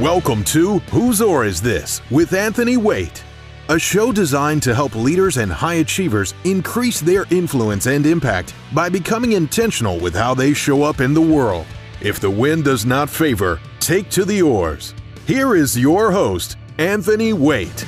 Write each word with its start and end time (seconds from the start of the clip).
Welcome 0.00 0.44
to 0.44 0.80
Whose 0.90 1.22
Oar 1.22 1.46
Is 1.46 1.62
This 1.62 2.02
with 2.10 2.34
Anthony 2.34 2.76
Waite, 2.76 3.24
a 3.70 3.78
show 3.78 4.12
designed 4.12 4.62
to 4.64 4.74
help 4.74 4.94
leaders 4.94 5.38
and 5.38 5.50
high 5.50 5.76
achievers 5.76 6.34
increase 6.44 7.00
their 7.00 7.24
influence 7.30 7.86
and 7.86 8.04
impact 8.04 8.52
by 8.74 8.90
becoming 8.90 9.32
intentional 9.32 9.98
with 9.98 10.14
how 10.14 10.34
they 10.34 10.52
show 10.52 10.82
up 10.82 11.00
in 11.00 11.14
the 11.14 11.20
world. 11.22 11.64
If 12.02 12.20
the 12.20 12.28
wind 12.28 12.64
does 12.64 12.84
not 12.84 13.08
favor, 13.08 13.58
take 13.80 14.10
to 14.10 14.26
the 14.26 14.42
oars. 14.42 14.92
Here 15.26 15.56
is 15.56 15.78
your 15.78 16.10
host, 16.10 16.58
Anthony 16.76 17.32
Waite. 17.32 17.86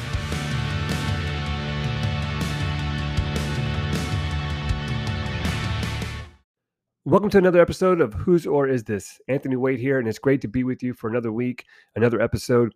Welcome 7.08 7.30
to 7.30 7.38
another 7.38 7.62
episode 7.62 8.02
of 8.02 8.12
Whose 8.12 8.46
Oar 8.46 8.68
Is 8.68 8.84
This? 8.84 9.18
Anthony 9.28 9.56
Waite 9.56 9.78
here, 9.78 9.98
and 9.98 10.06
it's 10.06 10.18
great 10.18 10.42
to 10.42 10.46
be 10.46 10.62
with 10.62 10.82
you 10.82 10.92
for 10.92 11.08
another 11.08 11.32
week, 11.32 11.64
another 11.96 12.20
episode. 12.20 12.74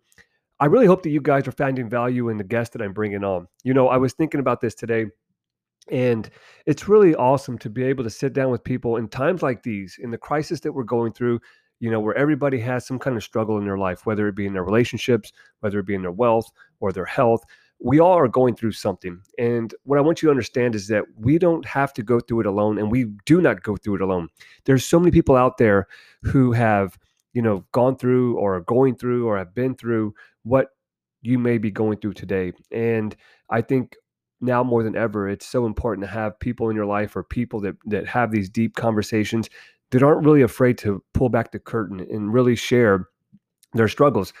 I 0.59 0.65
really 0.65 0.87
hope 0.87 1.03
that 1.03 1.11
you 1.11 1.21
guys 1.21 1.47
are 1.47 1.51
finding 1.51 1.87
value 1.87 2.29
in 2.29 2.37
the 2.37 2.43
guest 2.43 2.73
that 2.73 2.81
I'm 2.81 2.93
bringing 2.93 3.23
on. 3.23 3.47
You 3.63 3.75
know, 3.75 3.89
I 3.89 3.97
was 3.97 4.13
thinking 4.13 4.39
about 4.39 4.59
this 4.59 4.73
today, 4.73 5.05
and 5.91 6.31
it's 6.65 6.89
really 6.89 7.13
awesome 7.13 7.59
to 7.59 7.69
be 7.69 7.83
able 7.83 8.03
to 8.05 8.09
sit 8.09 8.33
down 8.33 8.49
with 8.49 8.63
people 8.63 8.97
in 8.97 9.07
times 9.07 9.43
like 9.43 9.61
these, 9.61 9.99
in 10.01 10.09
the 10.09 10.17
crisis 10.17 10.61
that 10.61 10.71
we're 10.71 10.81
going 10.81 11.13
through, 11.13 11.39
you 11.79 11.91
know, 11.91 11.99
where 11.99 12.17
everybody 12.17 12.59
has 12.59 12.87
some 12.87 12.97
kind 12.97 13.15
of 13.15 13.23
struggle 13.23 13.59
in 13.59 13.65
their 13.65 13.77
life, 13.77 14.07
whether 14.07 14.27
it 14.27 14.35
be 14.35 14.47
in 14.47 14.53
their 14.53 14.63
relationships, 14.63 15.31
whether 15.59 15.77
it 15.77 15.85
be 15.85 15.93
in 15.93 16.01
their 16.01 16.11
wealth 16.11 16.49
or 16.79 16.91
their 16.91 17.05
health 17.05 17.43
we 17.83 17.99
all 17.99 18.17
are 18.17 18.29
going 18.29 18.55
through 18.55 18.71
something. 18.71 19.21
And 19.37 19.75
what 19.83 19.99
I 19.99 20.01
want 20.01 20.21
you 20.21 20.27
to 20.27 20.31
understand 20.31 20.73
is 20.73 20.87
that 20.87 21.03
we 21.17 21.37
don't 21.37 21.65
have 21.65 21.91
to 21.93 22.01
go 22.01 22.21
through 22.21 22.39
it 22.39 22.45
alone 22.45 22.77
and 22.77 22.89
we 22.89 23.07
do 23.25 23.41
not 23.41 23.61
go 23.61 23.75
through 23.75 23.95
it 23.95 24.01
alone. 24.01 24.29
There's 24.63 24.85
so 24.85 24.99
many 24.99 25.11
people 25.11 25.35
out 25.35 25.57
there 25.57 25.87
who 26.21 26.53
have, 26.53 26.97
you 27.33 27.41
know, 27.41 27.65
gone 27.73 27.97
through 27.97 28.37
or 28.37 28.55
are 28.55 28.61
going 28.61 28.95
through 28.95 29.27
or 29.27 29.37
have 29.37 29.53
been 29.53 29.75
through 29.75 30.15
what 30.43 30.69
you 31.23 31.37
may 31.37 31.57
be 31.57 31.71
going 31.71 31.97
through 31.97 32.13
today. 32.13 32.53
And 32.71 33.13
I 33.49 33.61
think 33.61 33.97
now 34.39 34.63
more 34.63 34.81
than 34.81 34.95
ever, 34.95 35.27
it's 35.27 35.45
so 35.45 35.65
important 35.65 36.07
to 36.07 36.13
have 36.13 36.39
people 36.39 36.69
in 36.69 36.77
your 36.77 36.85
life 36.85 37.17
or 37.17 37.23
people 37.23 37.59
that 37.61 37.75
that 37.87 38.07
have 38.07 38.31
these 38.31 38.49
deep 38.49 38.77
conversations 38.77 39.49
that 39.91 40.03
aren't 40.03 40.25
really 40.25 40.41
afraid 40.41 40.77
to 40.79 41.03
pull 41.13 41.27
back 41.27 41.51
the 41.51 41.59
curtain 41.59 41.99
and 41.99 42.33
really 42.33 42.55
share 42.55 43.09
their 43.73 43.89
struggles 43.89 44.31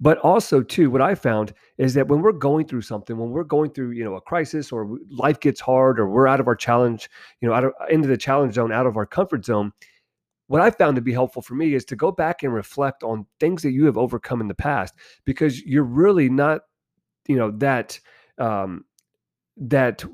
but 0.00 0.18
also, 0.18 0.62
too, 0.62 0.90
what 0.90 1.00
I 1.00 1.14
found 1.14 1.54
is 1.78 1.94
that 1.94 2.08
when 2.08 2.20
we're 2.20 2.32
going 2.32 2.66
through 2.66 2.82
something, 2.82 3.16
when 3.16 3.30
we're 3.30 3.44
going 3.44 3.70
through, 3.70 3.92
you 3.92 4.04
know, 4.04 4.14
a 4.14 4.20
crisis 4.20 4.72
or 4.72 4.98
life 5.08 5.40
gets 5.40 5.60
hard 5.60 6.00
or 6.00 6.08
we're 6.08 6.26
out 6.26 6.40
of 6.40 6.48
our 6.48 6.56
challenge, 6.56 7.08
you 7.40 7.48
know, 7.48 7.54
out 7.54 7.64
of 7.64 7.72
into 7.90 8.08
the 8.08 8.16
challenge 8.16 8.54
zone, 8.54 8.72
out 8.72 8.86
of 8.86 8.96
our 8.96 9.06
comfort 9.06 9.44
zone, 9.44 9.72
what 10.48 10.60
I 10.60 10.70
found 10.70 10.96
to 10.96 11.02
be 11.02 11.12
helpful 11.12 11.42
for 11.42 11.54
me 11.54 11.74
is 11.74 11.84
to 11.86 11.96
go 11.96 12.12
back 12.12 12.42
and 12.42 12.52
reflect 12.52 13.02
on 13.02 13.26
things 13.40 13.62
that 13.62 13.70
you 13.70 13.86
have 13.86 13.96
overcome 13.96 14.40
in 14.40 14.48
the 14.48 14.54
past 14.54 14.94
because 15.24 15.62
you're 15.62 15.84
really 15.84 16.28
not, 16.28 16.62
you 17.28 17.36
know, 17.36 17.50
that 17.52 17.98
um, 18.38 18.84
that 19.56 20.04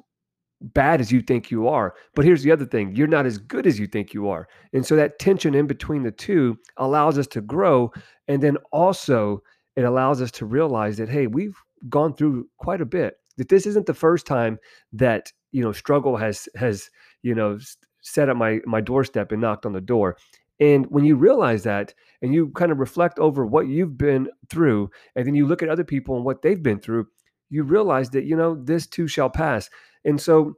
bad 0.61 1.01
as 1.01 1.11
you 1.11 1.23
think 1.23 1.51
you 1.51 1.69
are. 1.69 1.95
But 2.15 2.25
here's 2.25 2.43
the 2.43 2.53
other 2.53 2.67
thing 2.67 2.95
you're 2.95 3.07
not 3.07 3.27
as 3.27 3.39
good 3.39 3.67
as 3.67 3.79
you 3.79 3.87
think 3.87 4.13
you 4.13 4.29
are. 4.29 4.47
And 4.73 4.85
so 4.85 4.95
that 4.97 5.19
tension 5.19 5.55
in 5.55 5.67
between 5.67 6.03
the 6.03 6.11
two 6.11 6.59
allows 6.77 7.19
us 7.19 7.27
to 7.29 7.41
grow 7.41 7.93
and 8.29 8.43
then 8.43 8.57
also 8.73 9.43
it 9.77 9.85
allows 9.85 10.21
us 10.21 10.31
to 10.31 10.47
realize 10.47 10.97
that 10.97 11.09
hey 11.09 11.27
we've 11.27 11.57
gone 11.89 12.15
through 12.15 12.47
quite 12.59 12.81
a 12.81 12.87
bit 12.87 13.15
that 13.37 13.49
this 13.49 13.67
isn't 13.67 13.87
the 13.87 13.95
first 13.95 14.27
time 14.27 14.59
that 14.93 15.33
you 15.53 15.63
know 15.63 15.73
struggle 15.73 16.17
has 16.17 16.49
has 16.55 16.91
you 17.23 17.35
know 17.35 17.59
set 18.03 18.29
at 18.29 18.37
my 18.37 18.61
my 18.67 18.81
doorstep 18.81 19.33
and 19.33 19.41
knocked 19.41 19.67
on 19.67 19.73
the 19.73 19.81
door. 19.81 20.17
And 20.59 20.87
when 20.91 21.05
you 21.05 21.17
realize 21.17 21.63
that 21.63 21.95
and 22.21 22.35
you 22.35 22.51
kind 22.51 22.71
of 22.71 22.79
reflect 22.79 23.19
over 23.19 23.47
what 23.47 23.67
you've 23.67 23.97
been 23.97 24.29
through 24.51 24.91
and 25.17 25.27
then 25.27 25.35
you 25.35 25.47
look 25.47 25.63
at 25.63 25.71
other 25.71 25.85
people 25.85 26.17
and 26.17 26.25
what 26.25 26.43
they've 26.43 26.63
been 26.63 26.81
through 26.81 27.07
you 27.49 27.65
realize 27.65 28.11
that 28.11 28.25
you 28.25 28.37
know 28.37 28.55
this 28.63 28.87
too 28.87 29.09
shall 29.09 29.31
pass. 29.31 29.71
And 30.05 30.21
so 30.21 30.55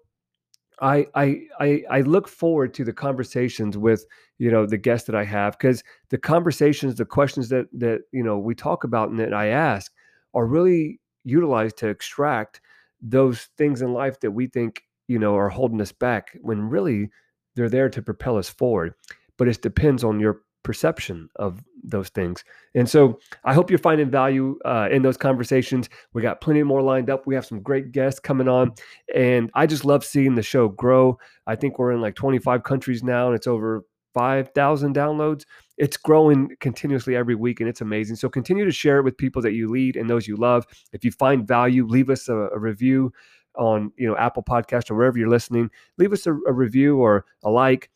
I 0.80 1.06
I 1.14 1.42
I 1.60 1.82
I 1.90 2.00
look 2.00 2.28
forward 2.28 2.74
to 2.74 2.84
the 2.84 2.92
conversations 2.92 3.78
with 3.78 4.04
you 4.42 4.50
know 4.50 4.66
the 4.66 4.76
guests 4.76 5.06
that 5.06 5.14
I 5.14 5.22
have 5.22 5.56
because 5.56 5.84
the 6.10 6.18
conversations, 6.18 6.96
the 6.96 7.04
questions 7.04 7.48
that 7.50 7.66
that 7.74 8.00
you 8.10 8.24
know 8.24 8.38
we 8.38 8.56
talk 8.56 8.82
about 8.82 9.08
and 9.08 9.20
that 9.20 9.32
I 9.32 9.46
ask 9.46 9.92
are 10.34 10.46
really 10.46 10.98
utilized 11.22 11.76
to 11.76 11.86
extract 11.86 12.60
those 13.00 13.42
things 13.56 13.82
in 13.82 13.92
life 13.92 14.18
that 14.18 14.32
we 14.32 14.48
think 14.48 14.82
you 15.06 15.20
know 15.20 15.36
are 15.36 15.48
holding 15.48 15.80
us 15.80 15.92
back 15.92 16.36
when 16.40 16.68
really 16.68 17.08
they're 17.54 17.68
there 17.68 17.88
to 17.90 18.02
propel 18.02 18.36
us 18.36 18.48
forward. 18.48 18.94
But 19.38 19.46
it 19.46 19.62
depends 19.62 20.02
on 20.02 20.18
your 20.18 20.40
perception 20.64 21.28
of 21.36 21.62
those 21.84 22.08
things. 22.08 22.42
And 22.74 22.88
so 22.88 23.20
I 23.44 23.54
hope 23.54 23.70
you're 23.70 23.78
finding 23.78 24.10
value 24.10 24.58
uh, 24.64 24.88
in 24.90 25.02
those 25.02 25.16
conversations. 25.16 25.88
We 26.14 26.22
got 26.22 26.40
plenty 26.40 26.64
more 26.64 26.82
lined 26.82 27.10
up. 27.10 27.26
We 27.26 27.34
have 27.36 27.46
some 27.46 27.62
great 27.62 27.92
guests 27.92 28.20
coming 28.20 28.48
on. 28.48 28.72
And 29.14 29.50
I 29.54 29.66
just 29.66 29.84
love 29.84 30.04
seeing 30.04 30.34
the 30.34 30.42
show 30.42 30.68
grow. 30.68 31.18
I 31.46 31.56
think 31.56 31.78
we're 31.78 31.92
in 31.92 32.00
like 32.00 32.14
25 32.14 32.62
countries 32.62 33.02
now 33.02 33.26
and 33.26 33.34
it's 33.34 33.48
over 33.48 33.84
5,000 34.14 34.94
downloads. 34.94 35.44
It's 35.78 35.96
growing 35.96 36.56
continuously 36.60 37.16
every 37.16 37.34
week 37.34 37.60
and 37.60 37.68
it's 37.68 37.80
amazing. 37.80 38.16
So 38.16 38.28
continue 38.28 38.64
to 38.64 38.72
share 38.72 38.98
it 38.98 39.02
with 39.02 39.16
people 39.16 39.42
that 39.42 39.52
you 39.52 39.68
lead 39.68 39.96
and 39.96 40.08
those 40.08 40.28
you 40.28 40.36
love. 40.36 40.66
If 40.92 41.04
you 41.04 41.10
find 41.10 41.46
value, 41.46 41.86
leave 41.86 42.10
us 42.10 42.28
a, 42.28 42.34
a 42.34 42.58
review 42.58 43.12
on 43.56 43.92
you 43.96 44.08
know 44.08 44.16
Apple 44.16 44.42
Podcast 44.42 44.90
or 44.90 44.94
wherever 44.94 45.18
you're 45.18 45.28
listening. 45.28 45.70
Leave 45.98 46.12
us 46.12 46.26
a, 46.26 46.32
a 46.32 46.52
review 46.52 46.98
or 46.98 47.24
a 47.44 47.50
like. 47.50 47.90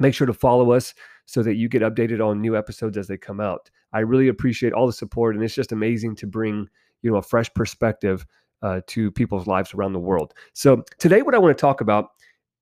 Make 0.00 0.14
sure 0.14 0.26
to 0.26 0.32
follow 0.32 0.72
us 0.72 0.94
so 1.26 1.42
that 1.42 1.54
you 1.54 1.68
get 1.68 1.82
updated 1.82 2.24
on 2.26 2.40
new 2.40 2.56
episodes 2.56 2.96
as 2.96 3.06
they 3.06 3.16
come 3.16 3.40
out. 3.40 3.70
I 3.92 4.00
really 4.00 4.28
appreciate 4.28 4.72
all 4.72 4.86
the 4.86 4.92
support, 4.92 5.34
and 5.34 5.44
it's 5.44 5.54
just 5.54 5.72
amazing 5.72 6.16
to 6.16 6.26
bring 6.26 6.68
you 7.02 7.10
know 7.10 7.18
a 7.18 7.22
fresh 7.22 7.52
perspective 7.54 8.26
uh, 8.62 8.80
to 8.88 9.10
people's 9.10 9.46
lives 9.46 9.74
around 9.74 9.92
the 9.92 9.98
world. 9.98 10.34
So 10.52 10.84
today, 10.98 11.22
what 11.22 11.34
I 11.34 11.38
want 11.38 11.56
to 11.56 11.60
talk 11.60 11.80
about 11.80 12.10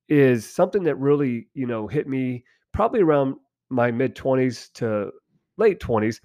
is 0.09 0.49
something 0.49 0.83
that 0.84 0.97
really 0.97 1.49
you 1.55 1.67
know 1.67 1.87
hit 1.87 2.09
me 2.09 2.45
probably 2.73 3.01
around 3.01 3.37
my 3.71 3.91
mid 3.91 4.15
20s 4.15 4.73
to 4.75 5.11
late 5.57 5.81
20s. 5.81 6.21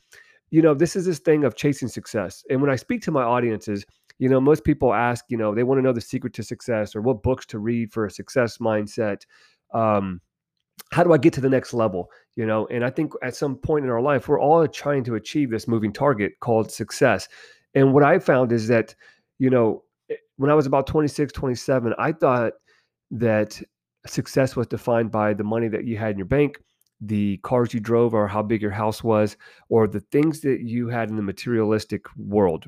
You 0.51 0.61
know, 0.61 0.73
this 0.73 0.95
is 0.95 1.05
this 1.05 1.19
thing 1.19 1.43
of 1.43 1.55
chasing 1.55 1.87
success, 1.87 2.43
and 2.49 2.61
when 2.61 2.69
I 2.69 2.75
speak 2.75 3.01
to 3.03 3.11
my 3.11 3.23
audiences. 3.23 3.85
You 4.17 4.29
know, 4.29 4.39
most 4.39 4.63
people 4.63 4.93
ask, 4.93 5.25
you 5.27 5.35
know, 5.35 5.53
they 5.53 5.63
want 5.63 5.77
to 5.77 5.81
know 5.81 5.91
the 5.91 5.99
secret 5.99 6.31
to 6.35 6.43
success 6.43 6.95
or 6.95 7.01
what 7.01 7.21
books 7.21 7.45
to 7.47 7.59
read 7.59 7.91
for 7.91 8.05
a 8.05 8.09
success 8.09 8.59
mindset. 8.59 9.23
Um, 9.73 10.21
how 10.91 11.03
do 11.03 11.13
I 11.13 11.17
get 11.17 11.33
to 11.33 11.41
the 11.41 11.49
next 11.49 11.73
level? 11.73 12.09
You 12.35 12.45
know, 12.45 12.67
and 12.67 12.85
I 12.85 12.89
think 12.89 13.13
at 13.23 13.35
some 13.35 13.55
point 13.55 13.85
in 13.85 13.91
our 13.91 14.01
life, 14.01 14.27
we're 14.27 14.39
all 14.39 14.67
trying 14.67 15.03
to 15.05 15.15
achieve 15.15 15.49
this 15.49 15.67
moving 15.67 15.91
target 15.91 16.33
called 16.39 16.71
success. 16.71 17.27
And 17.73 17.93
what 17.93 18.03
I 18.03 18.19
found 18.19 18.51
is 18.51 18.67
that, 18.67 18.95
you 19.39 19.49
know, 19.49 19.83
eh, 20.09 20.15
when 20.37 20.49
I 20.49 20.53
was 20.53 20.65
about 20.65 20.87
26, 20.87 21.33
27, 21.33 21.93
I 21.97 22.11
thought 22.11 22.53
that 23.11 23.61
success 24.05 24.55
was 24.55 24.67
defined 24.67 25.11
by 25.11 25.33
the 25.33 25.43
money 25.43 25.67
that 25.67 25.85
you 25.85 25.97
had 25.97 26.11
in 26.11 26.17
your 26.17 26.25
bank, 26.25 26.59
the 27.01 27.37
cars 27.37 27.73
you 27.73 27.79
drove, 27.79 28.13
or 28.13 28.27
how 28.27 28.41
big 28.41 28.61
your 28.61 28.71
house 28.71 29.03
was, 29.03 29.37
or 29.69 29.87
the 29.87 29.99
things 29.99 30.41
that 30.41 30.61
you 30.61 30.87
had 30.87 31.09
in 31.09 31.15
the 31.15 31.21
materialistic 31.21 32.05
world. 32.17 32.65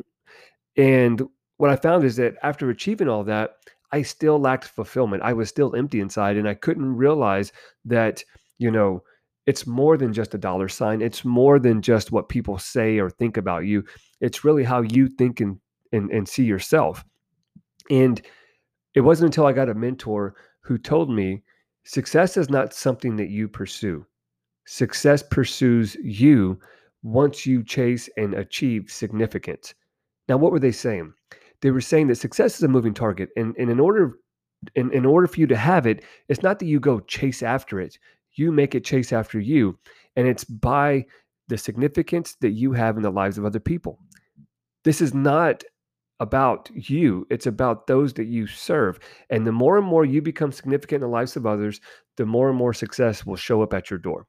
And 0.75 1.21
what 1.57 1.71
I 1.71 1.75
found 1.75 2.03
is 2.03 2.15
that 2.17 2.35
after 2.43 2.69
achieving 2.69 3.09
all 3.09 3.23
that, 3.25 3.51
I 3.91 4.01
still 4.01 4.39
lacked 4.39 4.65
fulfillment. 4.65 5.23
I 5.23 5.33
was 5.33 5.49
still 5.49 5.75
empty 5.75 6.01
inside 6.01 6.37
and 6.37 6.47
I 6.47 6.53
couldn't 6.53 6.95
realize 6.95 7.51
that, 7.85 8.23
you 8.57 8.69
know, 8.69 9.01
it's 9.45 9.65
more 9.65 9.97
than 9.97 10.11
just 10.11 10.33
a 10.33 10.37
dollar 10.37 10.67
sign. 10.67 11.01
It's 11.01 11.23
more 11.23 11.57
than 11.57 11.81
just 11.81 12.11
what 12.11 12.27
people 12.27 12.57
say 12.59 12.99
or 12.99 13.09
think 13.09 13.37
about 13.37 13.65
you. 13.65 13.85
It's 14.19 14.43
really 14.43 14.63
how 14.63 14.81
you 14.81 15.07
think 15.07 15.39
and 15.39 15.57
and, 15.93 16.11
and 16.11 16.27
see 16.27 16.43
yourself. 16.43 17.03
And 17.89 18.21
it 18.93 19.01
wasn't 19.01 19.27
until 19.27 19.45
I 19.45 19.53
got 19.53 19.69
a 19.69 19.73
mentor 19.73 20.35
who 20.67 20.77
told 20.77 21.09
me 21.09 21.43
success 21.85 22.37
is 22.37 22.49
not 22.49 22.73
something 22.73 23.15
that 23.15 23.29
you 23.29 23.47
pursue. 23.47 24.05
Success 24.65 25.23
pursues 25.23 25.95
you 26.03 26.59
once 27.03 27.45
you 27.45 27.63
chase 27.63 28.09
and 28.17 28.33
achieve 28.33 28.91
significance. 28.91 29.73
Now, 30.27 30.37
what 30.37 30.51
were 30.51 30.59
they 30.59 30.73
saying? 30.73 31.13
they 31.61 31.71
were 31.71 31.81
saying 31.81 32.07
that 32.07 32.15
success 32.15 32.57
is 32.57 32.63
a 32.63 32.67
moving 32.67 32.93
target, 32.93 33.29
and, 33.35 33.55
and 33.57 33.69
in 33.69 33.79
order 33.79 34.19
in, 34.75 34.91
in 34.91 35.05
order 35.05 35.27
for 35.27 35.39
you 35.39 35.47
to 35.47 35.55
have 35.55 35.85
it, 35.85 36.03
it's 36.29 36.41
not 36.41 36.57
that 36.59 36.65
you 36.65 36.79
go 36.79 36.99
chase 37.01 37.43
after 37.43 37.79
it. 37.79 37.97
You 38.33 38.51
make 38.51 38.73
it 38.73 38.83
chase 38.83 39.13
after 39.13 39.39
you, 39.39 39.77
and 40.15 40.27
it's 40.27 40.43
by 40.43 41.05
the 41.47 41.57
significance 41.57 42.35
that 42.41 42.51
you 42.51 42.73
have 42.73 42.97
in 42.97 43.03
the 43.03 43.11
lives 43.11 43.37
of 43.37 43.45
other 43.45 43.59
people. 43.59 43.99
This 44.83 44.99
is 44.99 45.13
not 45.13 45.63
about 46.19 46.69
you, 46.73 47.27
it's 47.29 47.45
about 47.45 47.87
those 47.87 48.13
that 48.13 48.25
you 48.25 48.47
serve. 48.47 48.99
And 49.29 49.45
the 49.45 49.51
mm. 49.51 49.55
more 49.55 49.77
and 49.77 49.85
more 49.85 50.05
you 50.05 50.21
become 50.21 50.51
significant 50.51 51.03
in 51.03 51.09
the 51.09 51.15
lives 51.15 51.35
of 51.35 51.45
others, 51.45 51.79
the 52.15 52.25
more 52.25 52.49
and 52.49 52.57
more 52.57 52.73
success 52.73 53.25
will 53.25 53.35
show 53.35 53.61
up 53.61 53.73
at 53.73 53.89
your 53.89 53.99
door. 53.99 54.25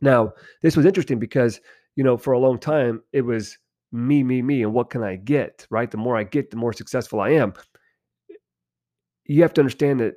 Now, 0.00 0.32
this 0.62 0.76
was 0.76 0.86
interesting 0.86 1.18
because, 1.18 1.60
you 1.96 2.04
know, 2.04 2.16
for 2.16 2.32
a 2.32 2.38
long 2.38 2.58
time, 2.58 3.02
it 3.12 3.22
was 3.22 3.58
me, 3.92 4.22
me, 4.22 4.42
me, 4.42 4.62
and 4.62 4.72
what 4.72 4.90
can 4.90 5.02
I 5.02 5.16
get, 5.16 5.66
right? 5.70 5.90
The 5.90 5.98
more 5.98 6.16
I 6.16 6.24
get, 6.24 6.50
the 6.50 6.56
more 6.56 6.72
successful 6.72 7.20
I 7.20 7.30
am. 7.30 7.52
You 9.26 9.42
have 9.42 9.52
to 9.54 9.60
understand 9.60 10.00
that 10.00 10.14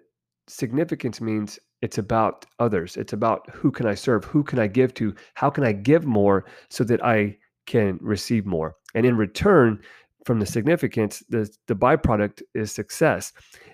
significance 0.48 1.20
means 1.20 1.60
it's 1.82 1.98
about 1.98 2.46
others. 2.60 2.98
It's 2.98 3.14
about 3.14 3.48
who 3.52 3.72
can 3.72 3.86
I 3.86 3.94
serve? 3.94 4.24
Who 4.24 4.44
can 4.44 4.60
I 4.60 4.68
give 4.68 4.94
to? 4.96 5.14
How 5.36 5.50
can 5.50 5.64
I 5.64 5.74
give 5.74 6.06
more 6.06 6.46
so 6.70 6.84
that 6.86 7.04
I 7.04 7.38
can 7.66 7.98
receive 8.02 8.46
more. 8.46 8.76
And 8.94 9.06
in 9.06 9.18
return, 9.18 9.82
from 10.26 10.40
the 10.40 10.46
significance, 10.46 11.24
the, 11.30 11.50
the 11.68 11.76
byproduct 11.76 12.42
is 12.54 12.72
success. 12.72 13.32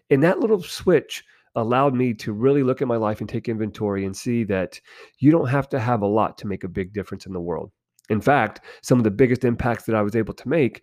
And 0.09 0.21
that 0.21 0.39
little 0.39 0.61
switch 0.61 1.23
allowed 1.55 1.95
me 1.95 2.13
to 2.13 2.33
really 2.33 2.63
look 2.63 2.81
at 2.81 2.87
my 2.87 2.97
life 2.97 3.19
and 3.19 3.27
take 3.27 3.49
inventory 3.49 4.05
and 4.05 4.15
see 4.15 4.43
that 4.45 4.79
you 5.19 5.31
don't 5.31 5.49
have 5.49 5.67
to 5.69 5.79
have 5.79 6.01
a 6.01 6.07
lot 6.07 6.37
to 6.37 6.47
make 6.47 6.63
a 6.63 6.69
big 6.69 6.93
difference 6.93 7.25
in 7.25 7.33
the 7.33 7.39
world. 7.39 7.71
In 8.09 8.21
fact, 8.21 8.61
some 8.83 8.97
of 8.97 9.03
the 9.03 9.11
biggest 9.11 9.45
impacts 9.45 9.85
that 9.85 9.95
I 9.95 10.01
was 10.01 10.15
able 10.15 10.33
to 10.33 10.49
make 10.49 10.81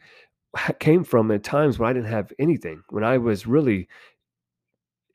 came 0.79 1.05
from 1.05 1.31
at 1.31 1.43
times 1.43 1.79
when 1.79 1.89
I 1.89 1.93
didn't 1.93 2.11
have 2.11 2.33
anything, 2.39 2.83
when 2.89 3.05
I 3.05 3.19
was 3.19 3.47
really 3.47 3.89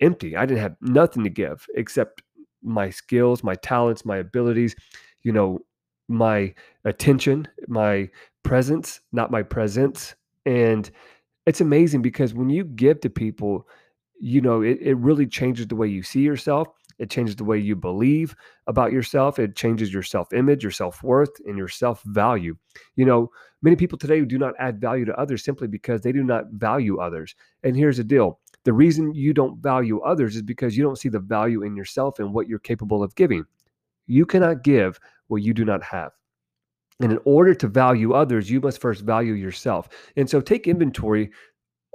empty. 0.02 0.36
I 0.36 0.46
didn't 0.46 0.62
have 0.62 0.76
nothing 0.82 1.24
to 1.24 1.30
give 1.30 1.66
except 1.76 2.22
my 2.62 2.90
skills, 2.90 3.44
my 3.44 3.56
talents, 3.56 4.06
my 4.06 4.18
abilities, 4.18 4.76
you 5.24 5.32
know, 5.32 5.60
my 6.08 6.54
attention, 6.86 7.48
my 7.68 8.10
presence, 8.44 9.00
not 9.12 9.32
my 9.32 9.42
presence. 9.42 10.16
And 10.46 10.90
it's 11.46 11.62
amazing 11.62 12.02
because 12.02 12.34
when 12.34 12.50
you 12.50 12.64
give 12.64 13.02
to 13.02 13.10
people, 13.10 13.68
you 14.20 14.42
know, 14.42 14.62
it, 14.62 14.78
it 14.82 14.96
really 14.96 15.28
changes 15.28 15.68
the 15.68 15.76
way 15.76 15.88
you 15.88 16.04
see 16.04 16.22
yourself. 16.22 16.70
It 17.00 17.10
changes 17.10 17.36
the 17.36 17.44
way 17.44 17.58
you 17.58 17.76
believe 17.76 18.36
about 18.68 18.92
yourself. 18.92 19.40
It 19.40 19.56
changes 19.56 19.92
your 19.92 20.04
self 20.04 20.32
image, 20.32 20.64
your 20.64 20.72
self 20.72 21.04
worth, 21.04 21.32
and 21.46 21.58
your 21.58 21.68
self 21.68 22.02
value. 22.04 22.56
You 22.96 23.06
know, 23.06 23.32
many 23.62 23.76
people 23.76 23.98
today 23.98 24.24
do 24.24 24.38
not 24.38 24.54
add 24.60 24.80
value 24.80 25.06
to 25.06 25.16
others 25.20 25.44
simply 25.44 25.68
because 25.68 26.02
they 26.02 26.12
do 26.12 26.24
not 26.24 26.46
value 26.52 27.00
others. 27.00 27.36
And 27.64 27.76
here's 27.76 27.98
the 27.98 28.04
deal 28.04 28.40
the 28.64 28.74
reason 28.74 29.14
you 29.14 29.34
don't 29.34 29.62
value 29.62 30.00
others 30.02 30.36
is 30.36 30.42
because 30.42 30.78
you 30.78 30.84
don't 30.84 30.98
see 30.98 31.10
the 31.10 31.20
value 31.20 31.64
in 31.64 31.76
yourself 31.76 32.20
and 32.20 32.34
what 32.34 32.48
you're 32.48 32.60
capable 32.60 33.04
of 33.04 33.16
giving. 33.16 33.44
You 34.08 34.26
cannot 34.26 34.64
give 34.64 35.00
what 35.28 35.42
you 35.42 35.54
do 35.54 35.66
not 35.66 35.84
have. 35.84 36.12
And 37.02 37.12
in 37.12 37.20
order 37.26 37.54
to 37.56 37.68
value 37.68 38.14
others, 38.14 38.50
you 38.50 38.62
must 38.62 38.80
first 38.80 39.02
value 39.02 39.34
yourself. 39.34 39.90
And 40.16 40.30
so 40.30 40.42
take 40.42 40.68
inventory 40.68 41.32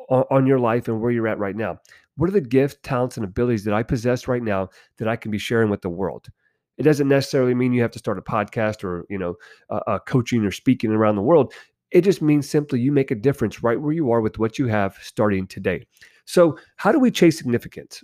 on, 0.08 0.24
on 0.30 0.46
your 0.46 0.58
life 0.58 0.88
and 0.88 1.00
where 1.00 1.10
you're 1.10 1.28
at 1.28 1.38
right 1.38 1.56
now. 1.56 1.78
What 2.16 2.28
are 2.28 2.32
the 2.32 2.40
gifts, 2.40 2.78
talents, 2.82 3.16
and 3.16 3.24
abilities 3.24 3.64
that 3.64 3.74
I 3.74 3.82
possess 3.82 4.26
right 4.26 4.42
now 4.42 4.70
that 4.98 5.08
I 5.08 5.16
can 5.16 5.30
be 5.30 5.38
sharing 5.38 5.70
with 5.70 5.82
the 5.82 5.88
world? 5.88 6.28
It 6.76 6.82
doesn't 6.82 7.08
necessarily 7.08 7.54
mean 7.54 7.72
you 7.72 7.82
have 7.82 7.92
to 7.92 7.98
start 7.98 8.18
a 8.18 8.22
podcast 8.22 8.84
or 8.84 9.04
you 9.08 9.18
know, 9.18 9.34
uh, 9.70 9.80
uh, 9.86 9.98
coaching 10.00 10.44
or 10.44 10.50
speaking 10.50 10.90
around 10.90 11.16
the 11.16 11.22
world. 11.22 11.52
It 11.90 12.02
just 12.02 12.20
means 12.20 12.48
simply 12.48 12.80
you 12.80 12.92
make 12.92 13.10
a 13.10 13.16
difference 13.16 13.62
right 13.62 13.80
where 13.80 13.92
you 13.92 14.10
are 14.10 14.20
with 14.20 14.38
what 14.38 14.58
you 14.58 14.66
have 14.66 14.98
starting 15.00 15.46
today. 15.46 15.86
So, 16.26 16.58
how 16.76 16.92
do 16.92 16.98
we 16.98 17.10
chase 17.10 17.38
significance 17.38 18.02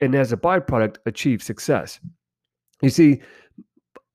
and 0.00 0.14
as 0.14 0.32
a 0.32 0.36
byproduct 0.36 0.96
achieve 1.06 1.42
success? 1.42 1.98
You 2.82 2.90
see, 2.90 3.22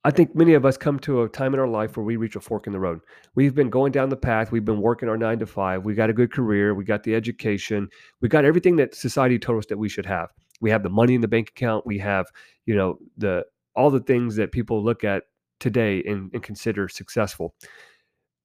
I 0.07 0.12
think 0.12 0.33
many 0.33 0.54
of 0.54 0.65
us 0.65 0.77
come 0.77 1.00
to 1.00 1.24
a 1.24 1.27
time 1.27 1.54
in 1.54 1.59
our 1.59 1.68
life 1.68 1.98
where 1.98 2.06
we 2.06 2.15
reach 2.15 2.38
a 2.38 2.39
fork 2.39 2.65
in 2.65 2.71
the 2.71 2.80
road. 2.80 3.01
We've 3.36 3.54
been 3.54 3.69
going 3.69 3.92
down 3.92 4.07
the 4.07 4.15
path. 4.15 4.54
We've 4.54 4.63
been 4.63 4.80
working 4.80 5.09
our 5.09 5.18
nine 5.18 5.38
to 5.39 5.45
five. 5.45 5.83
We 5.83 5.95
got 5.95 6.09
a 6.09 6.13
good 6.13 6.31
career. 6.31 6.74
We 6.74 6.86
got 6.86 7.04
the 7.04 7.13
education. 7.13 7.89
We 8.21 8.30
got 8.30 8.45
everything 8.45 8.77
that 8.77 8.95
society 8.95 9.38
told 9.38 9.57
us 9.57 9.65
that 9.65 9.77
we 9.77 9.89
should 9.89 10.06
have. 10.06 10.30
We 10.62 10.69
have 10.69 10.81
the 10.81 10.89
money 10.89 11.15
in 11.15 11.19
the 11.19 11.27
bank 11.27 11.50
account. 11.50 11.86
We 11.86 11.98
have, 11.98 12.25
you 12.65 12.74
know, 12.74 13.00
the 13.18 13.44
all 13.75 13.89
the 13.89 14.00
things 14.00 14.38
that 14.38 14.54
people 14.54 14.81
look 14.81 15.04
at 15.04 15.24
today 15.59 16.01
and, 16.07 16.31
and 16.31 16.42
consider 16.42 16.88
successful. 16.88 17.53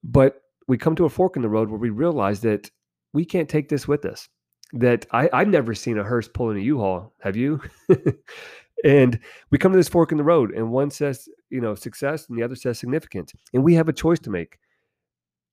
But 0.02 0.42
we 0.66 0.76
come 0.76 0.96
to 0.96 1.04
a 1.04 1.08
fork 1.08 1.36
in 1.36 1.42
the 1.42 1.48
road 1.48 1.70
where 1.70 1.78
we 1.78 1.90
realize 1.90 2.40
that 2.40 2.72
we 3.12 3.24
can't 3.24 3.48
take 3.48 3.68
this 3.68 3.86
with 3.86 4.04
us. 4.04 4.28
That 4.72 5.06
I, 5.12 5.30
I've 5.32 5.46
never 5.46 5.76
seen 5.76 5.96
a 5.96 6.02
hearse 6.02 6.26
pulling 6.26 6.58
a 6.58 6.62
U-Haul. 6.62 7.12
Have 7.20 7.36
you? 7.36 7.60
and 8.84 9.20
we 9.50 9.58
come 9.58 9.70
to 9.70 9.78
this 9.78 9.88
fork 9.88 10.10
in 10.10 10.18
the 10.18 10.24
road, 10.24 10.50
and 10.50 10.72
one 10.72 10.90
says, 10.90 11.28
you 11.52 11.60
know, 11.60 11.74
success 11.74 12.26
and 12.28 12.36
the 12.36 12.42
other 12.42 12.56
says 12.56 12.78
significance. 12.78 13.32
And 13.52 13.62
we 13.62 13.74
have 13.74 13.88
a 13.88 13.92
choice 13.92 14.18
to 14.20 14.30
make. 14.30 14.58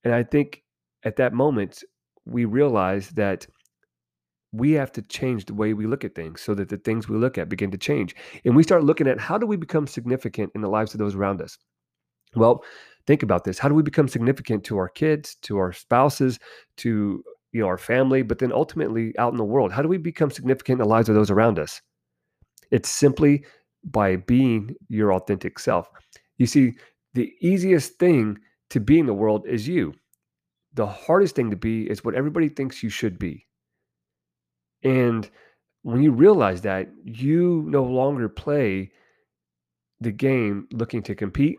And 0.02 0.14
I 0.14 0.22
think 0.22 0.62
at 1.04 1.16
that 1.16 1.34
moment, 1.34 1.84
we 2.24 2.46
realize 2.46 3.10
that 3.10 3.46
we 4.52 4.72
have 4.72 4.90
to 4.92 5.02
change 5.02 5.44
the 5.44 5.54
way 5.54 5.74
we 5.74 5.86
look 5.86 6.04
at 6.04 6.14
things 6.14 6.40
so 6.40 6.54
that 6.54 6.70
the 6.70 6.78
things 6.78 7.08
we 7.08 7.16
look 7.16 7.38
at 7.38 7.48
begin 7.50 7.70
to 7.70 7.78
change. 7.78 8.16
And 8.44 8.56
we 8.56 8.62
start 8.62 8.82
looking 8.82 9.06
at 9.06 9.20
how 9.20 9.38
do 9.38 9.46
we 9.46 9.56
become 9.56 9.86
significant 9.86 10.50
in 10.54 10.62
the 10.62 10.68
lives 10.68 10.94
of 10.94 10.98
those 10.98 11.14
around 11.14 11.42
us? 11.42 11.56
Well, 12.34 12.64
think 13.06 13.22
about 13.22 13.44
this. 13.44 13.58
How 13.58 13.68
do 13.68 13.74
we 13.74 13.82
become 13.82 14.08
significant 14.08 14.64
to 14.64 14.78
our 14.78 14.88
kids, 14.88 15.36
to 15.42 15.58
our 15.58 15.72
spouses, 15.72 16.38
to 16.78 17.22
you 17.52 17.60
know 17.60 17.66
our 17.66 17.78
family, 17.78 18.22
but 18.22 18.38
then 18.38 18.52
ultimately 18.52 19.16
out 19.18 19.32
in 19.32 19.38
the 19.38 19.44
world? 19.44 19.70
How 19.70 19.82
do 19.82 19.88
we 19.88 19.98
become 19.98 20.30
significant 20.30 20.80
in 20.80 20.86
the 20.86 20.90
lives 20.90 21.08
of 21.08 21.14
those 21.14 21.30
around 21.30 21.58
us? 21.58 21.82
It's 22.70 22.88
simply 22.88 23.44
by 23.84 24.16
being 24.16 24.74
your 24.88 25.12
authentic 25.12 25.58
self. 25.58 25.88
You 26.38 26.46
see, 26.46 26.74
the 27.14 27.32
easiest 27.40 27.98
thing 27.98 28.38
to 28.70 28.80
be 28.80 28.98
in 28.98 29.06
the 29.06 29.14
world 29.14 29.46
is 29.46 29.66
you. 29.66 29.94
The 30.74 30.86
hardest 30.86 31.34
thing 31.34 31.50
to 31.50 31.56
be 31.56 31.90
is 31.90 32.04
what 32.04 32.14
everybody 32.14 32.48
thinks 32.48 32.82
you 32.82 32.90
should 32.90 33.18
be. 33.18 33.46
And 34.82 35.28
when 35.82 36.02
you 36.02 36.12
realize 36.12 36.60
that, 36.62 36.88
you 37.04 37.64
no 37.66 37.82
longer 37.82 38.28
play 38.28 38.92
the 40.00 40.12
game 40.12 40.68
looking 40.72 41.02
to 41.02 41.14
compete 41.14 41.58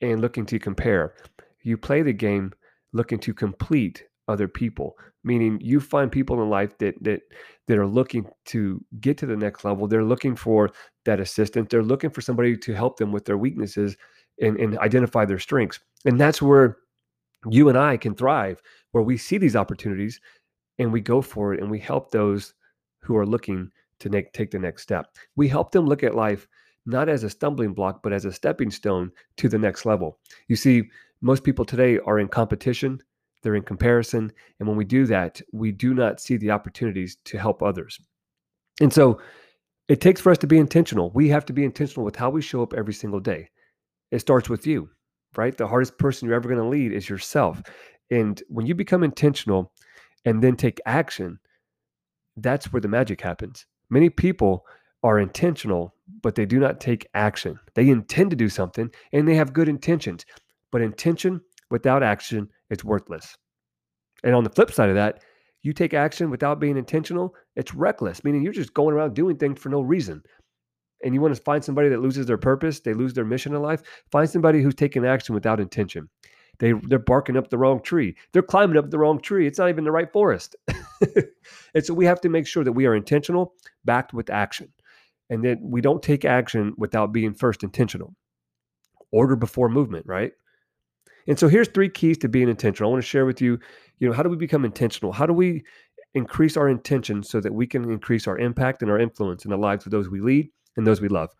and 0.00 0.20
looking 0.20 0.46
to 0.46 0.58
compare. 0.58 1.14
You 1.62 1.76
play 1.76 2.02
the 2.02 2.12
game 2.12 2.52
looking 2.92 3.18
to 3.20 3.34
complete 3.34 4.04
other 4.28 4.48
people 4.48 4.96
meaning 5.24 5.58
you 5.60 5.80
find 5.80 6.12
people 6.12 6.42
in 6.42 6.50
life 6.50 6.76
that 6.78 7.02
that 7.02 7.22
that 7.66 7.78
are 7.78 7.86
looking 7.86 8.26
to 8.44 8.84
get 9.00 9.16
to 9.16 9.26
the 9.26 9.36
next 9.36 9.64
level. 9.64 9.88
They're 9.88 10.04
looking 10.04 10.36
for 10.36 10.70
that 11.06 11.18
assistance 11.18 11.68
they're 11.70 11.82
looking 11.82 12.10
for 12.10 12.20
somebody 12.20 12.56
to 12.56 12.74
help 12.74 12.98
them 12.98 13.10
with 13.10 13.24
their 13.24 13.38
weaknesses 13.38 13.96
and, 14.40 14.58
and 14.58 14.78
identify 14.78 15.24
their 15.24 15.38
strengths. 15.38 15.80
And 16.04 16.20
that's 16.20 16.42
where 16.42 16.76
you 17.50 17.68
and 17.68 17.76
i 17.76 17.94
can 17.96 18.14
thrive 18.14 18.62
where 18.92 19.04
we 19.04 19.18
see 19.18 19.36
these 19.36 19.56
opportunities 19.56 20.18
and 20.78 20.90
we 20.90 21.00
go 21.00 21.20
for 21.20 21.52
it 21.52 21.60
and 21.60 21.70
we 21.70 21.78
help 21.78 22.10
those 22.10 22.54
who 23.02 23.16
are 23.16 23.26
looking 23.26 23.70
to 23.98 24.08
make, 24.08 24.32
take 24.32 24.50
the 24.50 24.58
next 24.58 24.82
step. 24.82 25.14
We 25.36 25.46
help 25.46 25.70
them 25.70 25.86
look 25.86 26.02
at 26.02 26.14
life 26.14 26.46
not 26.86 27.08
as 27.08 27.22
a 27.22 27.30
stumbling 27.30 27.74
block 27.74 28.02
but 28.02 28.12
as 28.12 28.24
a 28.24 28.32
stepping 28.32 28.70
stone 28.70 29.10
to 29.36 29.48
the 29.48 29.58
next 29.58 29.84
level. 29.86 30.18
You 30.48 30.56
see 30.56 30.84
most 31.20 31.44
people 31.44 31.64
today 31.64 31.98
are 32.00 32.18
in 32.18 32.28
competition 32.28 33.00
they're 33.44 33.54
in 33.54 33.62
comparison. 33.62 34.32
And 34.58 34.66
when 34.66 34.76
we 34.76 34.84
do 34.84 35.06
that, 35.06 35.40
we 35.52 35.70
do 35.70 35.94
not 35.94 36.20
see 36.20 36.36
the 36.36 36.50
opportunities 36.50 37.16
to 37.26 37.38
help 37.38 37.62
others. 37.62 38.00
And 38.80 38.92
so 38.92 39.20
it 39.88 40.00
takes 40.00 40.20
for 40.20 40.32
us 40.32 40.38
to 40.38 40.46
be 40.48 40.58
intentional. 40.58 41.10
We 41.12 41.28
have 41.28 41.44
to 41.46 41.52
be 41.52 41.64
intentional 41.64 42.04
with 42.04 42.16
how 42.16 42.30
we 42.30 42.42
show 42.42 42.62
up 42.62 42.74
every 42.74 42.94
single 42.94 43.20
day. 43.20 43.50
It 44.10 44.18
starts 44.18 44.48
with 44.48 44.66
you, 44.66 44.88
right? 45.36 45.56
The 45.56 45.68
hardest 45.68 45.98
person 45.98 46.26
you're 46.26 46.36
ever 46.36 46.48
going 46.48 46.60
to 46.60 46.66
lead 46.66 46.92
is 46.92 47.08
yourself. 47.08 47.62
And 48.10 48.42
when 48.48 48.66
you 48.66 48.74
become 48.74 49.04
intentional 49.04 49.72
and 50.24 50.42
then 50.42 50.56
take 50.56 50.80
action, 50.86 51.38
that's 52.36 52.72
where 52.72 52.80
the 52.80 52.88
magic 52.88 53.20
happens. 53.20 53.66
Many 53.90 54.10
people 54.10 54.64
are 55.02 55.18
intentional, 55.18 55.94
but 56.22 56.34
they 56.34 56.46
do 56.46 56.58
not 56.58 56.80
take 56.80 57.06
action. 57.14 57.58
They 57.74 57.90
intend 57.90 58.30
to 58.30 58.36
do 58.36 58.48
something 58.48 58.90
and 59.12 59.28
they 59.28 59.34
have 59.34 59.52
good 59.52 59.68
intentions, 59.68 60.24
but 60.72 60.80
intention 60.80 61.42
without 61.70 62.02
action 62.02 62.48
it's 62.70 62.84
worthless. 62.84 63.36
And 64.22 64.34
on 64.34 64.44
the 64.44 64.50
flip 64.50 64.70
side 64.72 64.88
of 64.88 64.94
that, 64.94 65.22
you 65.62 65.72
take 65.72 65.94
action 65.94 66.30
without 66.30 66.60
being 66.60 66.76
intentional, 66.76 67.34
it's 67.56 67.74
reckless, 67.74 68.22
meaning 68.22 68.42
you're 68.42 68.52
just 68.52 68.74
going 68.74 68.94
around 68.94 69.14
doing 69.14 69.36
things 69.36 69.58
for 69.58 69.70
no 69.70 69.80
reason. 69.80 70.22
And 71.02 71.14
you 71.14 71.20
want 71.20 71.34
to 71.34 71.42
find 71.42 71.64
somebody 71.64 71.88
that 71.88 72.00
loses 72.00 72.26
their 72.26 72.38
purpose, 72.38 72.80
they 72.80 72.94
lose 72.94 73.14
their 73.14 73.24
mission 73.24 73.54
in 73.54 73.62
life, 73.62 73.82
find 74.12 74.28
somebody 74.28 74.62
who's 74.62 74.74
taking 74.74 75.04
action 75.04 75.34
without 75.34 75.60
intention. 75.60 76.08
They 76.58 76.72
they're 76.72 76.98
barking 76.98 77.36
up 77.36 77.50
the 77.50 77.58
wrong 77.58 77.82
tree. 77.82 78.14
They're 78.32 78.42
climbing 78.42 78.76
up 78.76 78.90
the 78.90 78.98
wrong 78.98 79.20
tree. 79.20 79.46
It's 79.46 79.58
not 79.58 79.68
even 79.70 79.84
the 79.84 79.90
right 79.90 80.12
forest. 80.12 80.54
and 81.00 81.84
so 81.84 81.94
we 81.94 82.04
have 82.04 82.20
to 82.20 82.28
make 82.28 82.46
sure 82.46 82.64
that 82.64 82.72
we 82.72 82.86
are 82.86 82.94
intentional, 82.94 83.54
backed 83.84 84.12
with 84.14 84.30
action. 84.30 84.72
And 85.30 85.42
that 85.44 85.58
we 85.62 85.80
don't 85.80 86.02
take 86.02 86.24
action 86.24 86.74
without 86.76 87.12
being 87.12 87.32
first 87.32 87.64
intentional. 87.64 88.14
Order 89.10 89.36
before 89.36 89.68
movement, 89.68 90.06
right? 90.06 90.32
And 91.26 91.38
so 91.38 91.48
here's 91.48 91.68
three 91.68 91.88
keys 91.88 92.18
to 92.18 92.28
being 92.28 92.48
intentional. 92.48 92.90
I 92.90 92.92
want 92.92 93.02
to 93.02 93.08
share 93.08 93.26
with 93.26 93.40
you, 93.40 93.58
you 93.98 94.08
know, 94.08 94.14
how 94.14 94.22
do 94.22 94.28
we 94.28 94.36
become 94.36 94.64
intentional? 94.64 95.12
How 95.12 95.26
do 95.26 95.32
we 95.32 95.64
increase 96.14 96.56
our 96.56 96.68
intention 96.68 97.22
so 97.22 97.40
that 97.40 97.54
we 97.54 97.66
can 97.66 97.90
increase 97.90 98.26
our 98.26 98.38
impact 98.38 98.82
and 98.82 98.90
our 98.90 98.98
influence 98.98 99.44
in 99.44 99.50
the 99.50 99.56
lives 99.56 99.86
of 99.86 99.92
those 99.92 100.08
we 100.08 100.20
lead 100.20 100.50
and 100.76 100.86
those 100.86 101.00
we 101.00 101.08
love? 101.08 101.30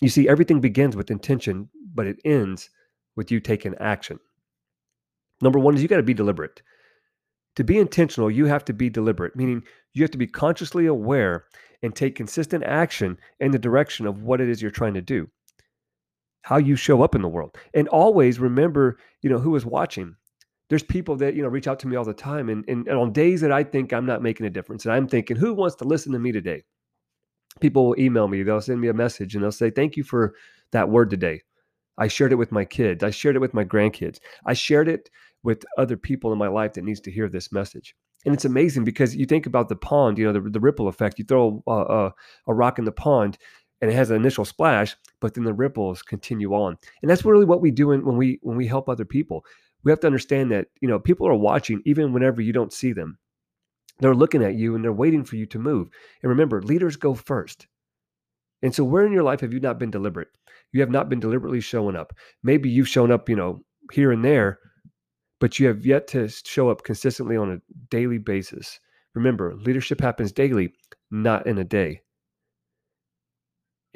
You 0.00 0.08
see, 0.08 0.28
everything 0.28 0.60
begins 0.60 0.94
with 0.94 1.10
intention, 1.10 1.68
but 1.94 2.06
it 2.06 2.20
ends 2.24 2.70
with 3.16 3.30
you 3.30 3.40
taking 3.40 3.74
action. 3.80 4.18
Number 5.40 5.58
one 5.58 5.74
is 5.74 5.82
you 5.82 5.88
got 5.88 5.96
to 5.96 6.02
be 6.02 6.14
deliberate. 6.14 6.62
To 7.56 7.64
be 7.64 7.78
intentional, 7.78 8.30
you 8.30 8.44
have 8.46 8.64
to 8.66 8.74
be 8.74 8.90
deliberate, 8.90 9.34
meaning 9.34 9.62
you 9.94 10.02
have 10.02 10.10
to 10.10 10.18
be 10.18 10.26
consciously 10.26 10.86
aware 10.86 11.46
and 11.82 11.94
take 11.94 12.14
consistent 12.14 12.64
action 12.64 13.18
in 13.40 13.50
the 13.50 13.58
direction 13.58 14.06
of 14.06 14.22
what 14.22 14.40
it 14.40 14.48
is 14.48 14.60
you're 14.60 14.70
trying 14.70 14.94
to 14.94 15.02
do 15.02 15.28
how 16.46 16.58
you 16.58 16.76
show 16.76 17.02
up 17.02 17.16
in 17.16 17.22
the 17.22 17.28
world. 17.28 17.58
And 17.74 17.88
always 17.88 18.38
remember, 18.38 18.98
you 19.20 19.28
know, 19.28 19.40
who 19.40 19.56
is 19.56 19.66
watching. 19.66 20.14
There's 20.68 20.84
people 20.84 21.16
that, 21.16 21.34
you 21.34 21.42
know, 21.42 21.48
reach 21.48 21.66
out 21.66 21.80
to 21.80 21.88
me 21.88 21.96
all 21.96 22.04
the 22.04 22.14
time. 22.14 22.48
And, 22.48 22.64
and, 22.68 22.86
and 22.86 22.96
on 22.96 23.12
days 23.12 23.40
that 23.40 23.50
I 23.50 23.64
think 23.64 23.92
I'm 23.92 24.06
not 24.06 24.22
making 24.22 24.46
a 24.46 24.50
difference, 24.50 24.84
and 24.84 24.94
I'm 24.94 25.08
thinking, 25.08 25.36
who 25.36 25.54
wants 25.54 25.74
to 25.76 25.84
listen 25.84 26.12
to 26.12 26.20
me 26.20 26.30
today? 26.30 26.62
People 27.60 27.86
will 27.86 27.98
email 27.98 28.28
me, 28.28 28.44
they'll 28.44 28.60
send 28.60 28.80
me 28.80 28.86
a 28.86 28.94
message 28.94 29.34
and 29.34 29.42
they'll 29.42 29.50
say, 29.50 29.70
Thank 29.70 29.96
you 29.96 30.04
for 30.04 30.34
that 30.70 30.88
word 30.88 31.10
today. 31.10 31.42
I 31.98 32.06
shared 32.06 32.30
it 32.30 32.36
with 32.36 32.52
my 32.52 32.64
kids. 32.64 33.02
I 33.02 33.10
shared 33.10 33.34
it 33.34 33.40
with 33.40 33.52
my 33.54 33.64
grandkids. 33.64 34.20
I 34.44 34.52
shared 34.52 34.86
it 34.86 35.10
with 35.42 35.64
other 35.76 35.96
people 35.96 36.32
in 36.32 36.38
my 36.38 36.48
life 36.48 36.74
that 36.74 36.84
needs 36.84 37.00
to 37.00 37.10
hear 37.10 37.28
this 37.28 37.50
message. 37.50 37.96
And 38.24 38.32
it's 38.32 38.44
amazing 38.44 38.84
because 38.84 39.16
you 39.16 39.26
think 39.26 39.46
about 39.46 39.68
the 39.68 39.74
pond, 39.74 40.16
you 40.16 40.24
know, 40.24 40.32
the, 40.32 40.48
the 40.48 40.60
ripple 40.60 40.86
effect. 40.86 41.18
You 41.18 41.24
throw 41.24 41.64
a, 41.66 41.72
a, 41.72 42.14
a 42.46 42.54
rock 42.54 42.78
in 42.78 42.84
the 42.84 42.92
pond 42.92 43.36
and 43.80 43.90
it 43.90 43.94
has 43.94 44.10
an 44.10 44.16
initial 44.16 44.44
splash, 44.44 44.96
but 45.20 45.34
then 45.34 45.44
the 45.44 45.52
ripples 45.52 46.02
continue 46.02 46.52
on. 46.52 46.76
And 47.02 47.10
that's 47.10 47.24
really 47.24 47.44
what 47.44 47.60
we 47.60 47.70
do 47.70 47.88
when 47.88 48.16
we 48.16 48.38
when 48.42 48.56
we 48.56 48.66
help 48.66 48.88
other 48.88 49.04
people. 49.04 49.44
We 49.84 49.92
have 49.92 50.00
to 50.00 50.06
understand 50.06 50.50
that, 50.50 50.68
you 50.80 50.88
know, 50.88 50.98
people 50.98 51.28
are 51.28 51.34
watching 51.34 51.82
even 51.84 52.12
whenever 52.12 52.40
you 52.42 52.52
don't 52.52 52.72
see 52.72 52.92
them. 52.92 53.18
They're 54.00 54.14
looking 54.14 54.42
at 54.42 54.56
you 54.56 54.74
and 54.74 54.84
they're 54.84 54.92
waiting 54.92 55.24
for 55.24 55.36
you 55.36 55.46
to 55.46 55.58
move. 55.58 55.88
And 56.22 56.30
remember, 56.30 56.62
leaders 56.62 56.96
go 56.96 57.14
first. 57.14 57.66
And 58.62 58.74
so, 58.74 58.84
where 58.84 59.06
in 59.06 59.12
your 59.12 59.22
life 59.22 59.40
have 59.40 59.52
you 59.52 59.60
not 59.60 59.78
been 59.78 59.90
deliberate? 59.90 60.28
You 60.72 60.80
have 60.80 60.90
not 60.90 61.08
been 61.08 61.20
deliberately 61.20 61.60
showing 61.60 61.96
up. 61.96 62.12
Maybe 62.42 62.68
you've 62.68 62.88
shown 62.88 63.12
up, 63.12 63.28
you 63.28 63.36
know, 63.36 63.60
here 63.92 64.12
and 64.12 64.24
there, 64.24 64.58
but 65.40 65.58
you 65.58 65.66
have 65.68 65.86
yet 65.86 66.08
to 66.08 66.28
show 66.28 66.68
up 66.68 66.82
consistently 66.82 67.36
on 67.36 67.52
a 67.52 67.60
daily 67.90 68.18
basis. 68.18 68.80
Remember, 69.14 69.54
leadership 69.54 70.00
happens 70.00 70.32
daily, 70.32 70.74
not 71.10 71.46
in 71.46 71.58
a 71.58 71.64
day. 71.64 72.02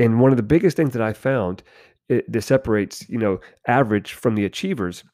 And 0.01 0.19
one 0.19 0.31
of 0.31 0.39
the 0.39 0.43
biggest 0.43 0.79
things 0.79 0.95
that 0.95 1.03
I 1.03 1.13
found 1.13 1.63
it, 2.09 2.31
that 2.33 2.41
separates, 2.41 3.07
you 3.11 3.19
know, 3.19 3.39
average 3.69 4.15
from 4.15 4.35
the 4.35 4.47
achievers, 4.47 5.05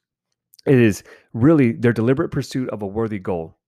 it 0.64 0.78
is 0.78 1.02
really 1.34 1.72
their 1.72 1.92
deliberate 1.92 2.30
pursuit 2.30 2.70
of 2.70 2.82
a 2.82 2.86
worthy 2.86 3.18
goal. 3.18 3.58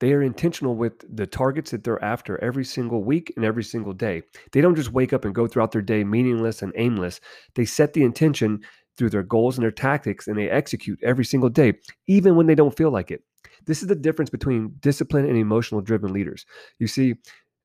They 0.00 0.12
are 0.12 0.22
intentional 0.22 0.76
with 0.76 0.92
the 1.08 1.26
targets 1.26 1.70
that 1.70 1.84
they're 1.84 2.04
after 2.04 2.42
every 2.44 2.64
single 2.64 3.02
week 3.02 3.32
and 3.36 3.44
every 3.44 3.64
single 3.64 3.94
day. 3.94 4.22
They 4.52 4.60
don't 4.60 4.74
just 4.74 4.92
wake 4.92 5.14
up 5.14 5.24
and 5.24 5.34
go 5.34 5.46
throughout 5.46 5.72
their 5.72 5.80
day 5.80 6.04
meaningless 6.04 6.60
and 6.60 6.74
aimless. 6.76 7.18
They 7.54 7.64
set 7.64 7.94
the 7.94 8.02
intention 8.02 8.60
through 8.98 9.10
their 9.10 9.22
goals 9.22 9.56
and 9.56 9.62
their 9.62 9.70
tactics 9.70 10.28
and 10.28 10.36
they 10.36 10.50
execute 10.50 10.98
every 11.02 11.24
single 11.24 11.48
day, 11.48 11.74
even 12.06 12.36
when 12.36 12.46
they 12.46 12.54
don't 12.54 12.76
feel 12.76 12.90
like 12.90 13.10
it. 13.10 13.22
This 13.64 13.80
is 13.80 13.88
the 13.88 13.94
difference 13.94 14.28
between 14.28 14.74
disciplined 14.80 15.28
and 15.28 15.38
emotional 15.38 15.80
driven 15.80 16.12
leaders. 16.12 16.44
You 16.78 16.86
see, 16.86 17.14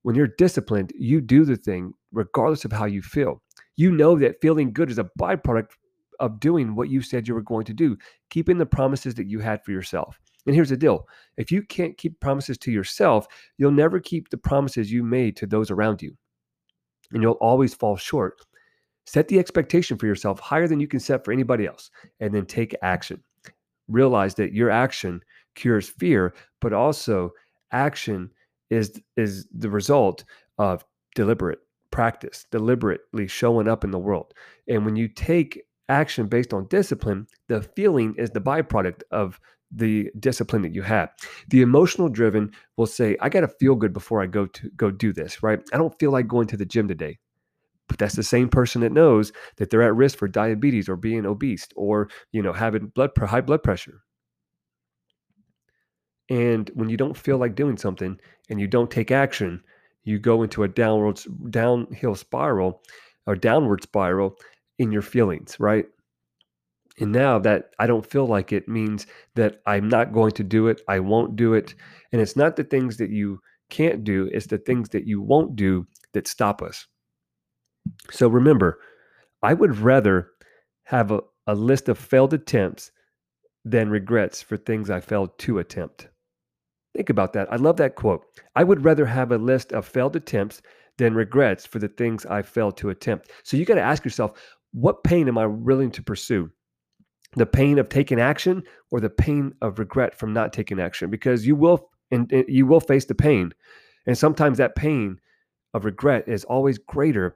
when 0.04 0.16
you're 0.16 0.27
disciplined, 0.38 0.94
you 0.98 1.20
do 1.20 1.44
the 1.44 1.58
thing 1.58 1.94
regardless 2.18 2.66
of 2.66 2.72
how 2.72 2.86
you 2.86 3.02
feel. 3.02 3.42
You 3.76 3.92
know 3.92 4.18
that 4.18 4.42
feeling 4.42 4.74
good 4.74 4.90
is 4.90 4.98
a 4.98 5.10
byproduct 5.20 5.70
of 6.20 6.40
doing 6.40 6.76
what 6.76 6.90
you 6.90 7.00
said 7.02 7.28
you 7.28 7.36
were 7.36 7.42
going 7.42 7.66
to 7.66 7.74
do, 7.74 7.96
keeping 8.32 8.58
the 8.58 8.66
promises 8.66 9.14
that 9.16 9.28
you 9.28 9.40
had 9.40 9.64
for 9.64 9.72
yourself. 9.72 10.20
And 10.48 10.56
here's 10.56 10.70
the 10.70 10.78
deal 10.78 11.08
if 11.38 11.52
you 11.52 11.62
can't 11.62 11.98
keep 11.98 12.20
promises 12.20 12.58
to 12.60 12.72
yourself, 12.72 13.28
you'll 13.58 13.72
never 13.72 14.00
keep 14.00 14.30
the 14.30 14.38
promises 14.38 14.92
you 14.92 15.04
made 15.04 15.38
to 15.38 15.46
those 15.46 15.70
around 15.70 16.02
you. 16.02 16.18
And 17.12 17.22
you'll 17.22 17.34
always 17.34 17.76
fall 17.76 17.96
short. 17.96 18.42
Set 19.06 19.28
the 19.28 19.40
expectation 19.40 19.98
for 19.98 20.08
yourself 20.08 20.40
higher 20.40 20.68
than 20.68 20.80
you 20.80 20.88
can 20.88 21.00
set 21.00 21.24
for 21.24 21.32
anybody 21.32 21.68
else, 21.68 21.92
and 22.20 22.34
then 22.34 22.46
take 22.46 22.76
action. 22.82 23.24
Realize 23.88 24.34
that 24.36 24.54
your 24.54 24.72
action 24.72 25.22
cures 25.56 25.88
fear, 25.88 26.34
but 26.60 26.74
also 26.74 27.32
action 27.72 28.32
is, 28.70 29.00
is 29.16 29.48
the 29.56 29.70
result 29.70 30.26
of 30.58 30.84
deliberate 31.16 31.60
practice, 31.91 32.46
deliberately 32.51 33.27
showing 33.27 33.67
up 33.67 33.84
in 33.84 33.91
the 33.91 34.00
world. 34.00 34.34
And 34.67 34.86
when 34.86 34.96
you 34.96 35.08
take 35.08 35.63
action 35.89 36.27
based 36.27 36.53
on 36.53 36.67
discipline, 36.67 37.27
the 37.48 37.62
feeling 37.62 38.15
is 38.17 38.29
the 38.32 38.41
byproduct 38.41 39.03
of 39.12 39.39
the 39.72 40.10
discipline 40.20 40.62
that 40.62 40.74
you 40.74 40.82
have. 40.82 41.10
The 41.50 41.62
emotional 41.62 42.10
driven 42.10 42.51
will 42.77 42.86
say, 42.86 43.17
I 43.22 43.29
got 43.29 43.41
to 43.41 43.48
feel 43.48 43.75
good 43.75 43.94
before 43.94 44.22
I 44.22 44.27
go 44.27 44.46
to 44.46 44.70
go 44.75 44.91
do 44.91 45.12
this, 45.13 45.44
right? 45.44 45.60
I 45.74 45.77
don't 45.77 45.98
feel 46.00 46.12
like 46.12 46.27
going 46.27 46.48
to 46.48 46.58
the 46.58 46.65
gym 46.65 46.88
today. 46.88 47.20
But 47.88 47.98
that's 47.98 48.15
the 48.15 48.24
same 48.24 48.50
person 48.50 48.82
that 48.82 48.91
knows 48.91 49.32
that 49.58 49.70
they're 49.70 49.82
at 49.82 49.96
risk 49.96 50.17
for 50.17 50.27
diabetes 50.27 50.89
or 50.89 50.98
being 50.98 51.25
obese 51.25 51.67
or, 51.75 52.10
you 52.32 52.41
know, 52.41 52.53
having 52.53 52.88
blood 52.88 53.12
high 53.17 53.41
blood 53.41 53.63
pressure. 53.63 54.01
And 56.29 56.70
when 56.74 56.89
you 56.89 56.98
don't 56.98 57.17
feel 57.17 57.38
like 57.38 57.56
doing 57.56 57.77
something 57.77 58.20
and 58.50 58.60
you 58.60 58.67
don't 58.67 58.91
take 58.91 59.12
action, 59.12 59.63
you 60.08 60.20
go 60.20 60.44
into 60.44 60.64
a 60.64 60.68
downwards 60.68 61.28
downhill 61.50 62.16
spiral 62.16 62.82
or 63.26 63.36
downward 63.36 63.84
spiral 63.84 64.36
in 64.80 64.92
your 64.92 65.02
feelings, 65.02 65.60
right? 65.60 65.86
And 67.00 67.12
now 67.12 67.38
that 67.40 67.72
I 67.78 67.88
don't 67.88 68.06
feel 68.06 68.26
like 68.26 68.52
it 68.52 68.68
means 68.68 69.06
that 69.36 69.62
I'm 69.66 69.88
not 69.88 70.14
going 70.14 70.32
to 70.32 70.44
do 70.44 70.68
it. 70.68 70.82
I 70.88 71.00
won't 71.00 71.36
do 71.36 71.54
it. 71.54 71.76
And 72.12 72.22
it's 72.22 72.36
not 72.36 72.56
the 72.56 72.64
things 72.64 72.98
that 72.98 73.12
you 73.12 73.40
can't 73.70 74.04
do, 74.04 74.30
it's 74.32 74.48
the 74.48 74.58
things 74.58 74.90
that 74.90 75.06
you 75.06 75.22
won't 75.22 75.56
do 75.56 75.86
that 76.14 76.28
stop 76.28 76.62
us. 76.62 76.88
So 78.10 78.28
remember, 78.28 78.80
I 79.44 79.54
would 79.54 79.78
rather 79.78 80.30
have 80.86 81.12
a, 81.12 81.20
a 81.46 81.54
list 81.54 81.90
of 81.90 81.98
failed 81.98 82.34
attempts 82.34 82.92
than 83.66 83.90
regrets 83.90 84.42
for 84.42 84.56
things 84.56 84.90
I 84.90 85.02
failed 85.02 85.38
to 85.40 85.60
attempt. 85.60 86.08
Think 86.98 87.10
about 87.10 87.34
that. 87.34 87.48
I 87.54 87.58
love 87.58 87.77
that 87.77 87.96
quote. 87.96 88.25
I 88.56 88.63
would 88.63 88.84
rather 88.84 89.06
have 89.06 89.32
a 89.32 89.38
list 89.38 89.72
of 89.72 89.86
failed 89.86 90.16
attempts 90.16 90.62
than 90.98 91.13
regrets 91.13 91.66
for 91.66 91.77
the 91.77 91.88
things 91.88 92.25
I 92.25 92.42
failed 92.42 92.75
to 92.77 92.89
attempt. 92.89 93.32
So 93.44 93.56
you 93.56 93.66
got 93.66 93.75
to 93.75 93.82
ask 93.82 94.04
yourself, 94.04 94.34
what 94.72 95.04
pain 95.04 95.27
am 95.27 95.38
I 95.38 95.46
willing 95.46 95.92
to 95.92 96.01
pursue? 96.01 96.51
the 97.36 97.46
pain 97.46 97.77
of 97.77 97.89
taking 97.89 98.20
action 98.20 98.63
or 98.89 99.00
the 99.00 99.10
pain 99.10 99.54
of 99.62 99.80
regret 99.80 100.18
from 100.18 100.34
not 100.34 100.54
taking 100.54 100.80
action 100.80 101.10
because 101.10 101.46
you 101.46 101.56
will 101.56 101.89
and 102.10 102.32
you 102.48 102.66
will 102.66 102.80
face 102.80 103.06
the 103.06 103.13
pain 103.13 103.51
and 104.08 104.18
sometimes 104.18 104.58
that 104.58 104.75
pain 104.75 105.20
of 105.74 105.86
regret 105.86 106.24
is 106.27 106.46
always 106.46 106.77
greater 106.77 107.36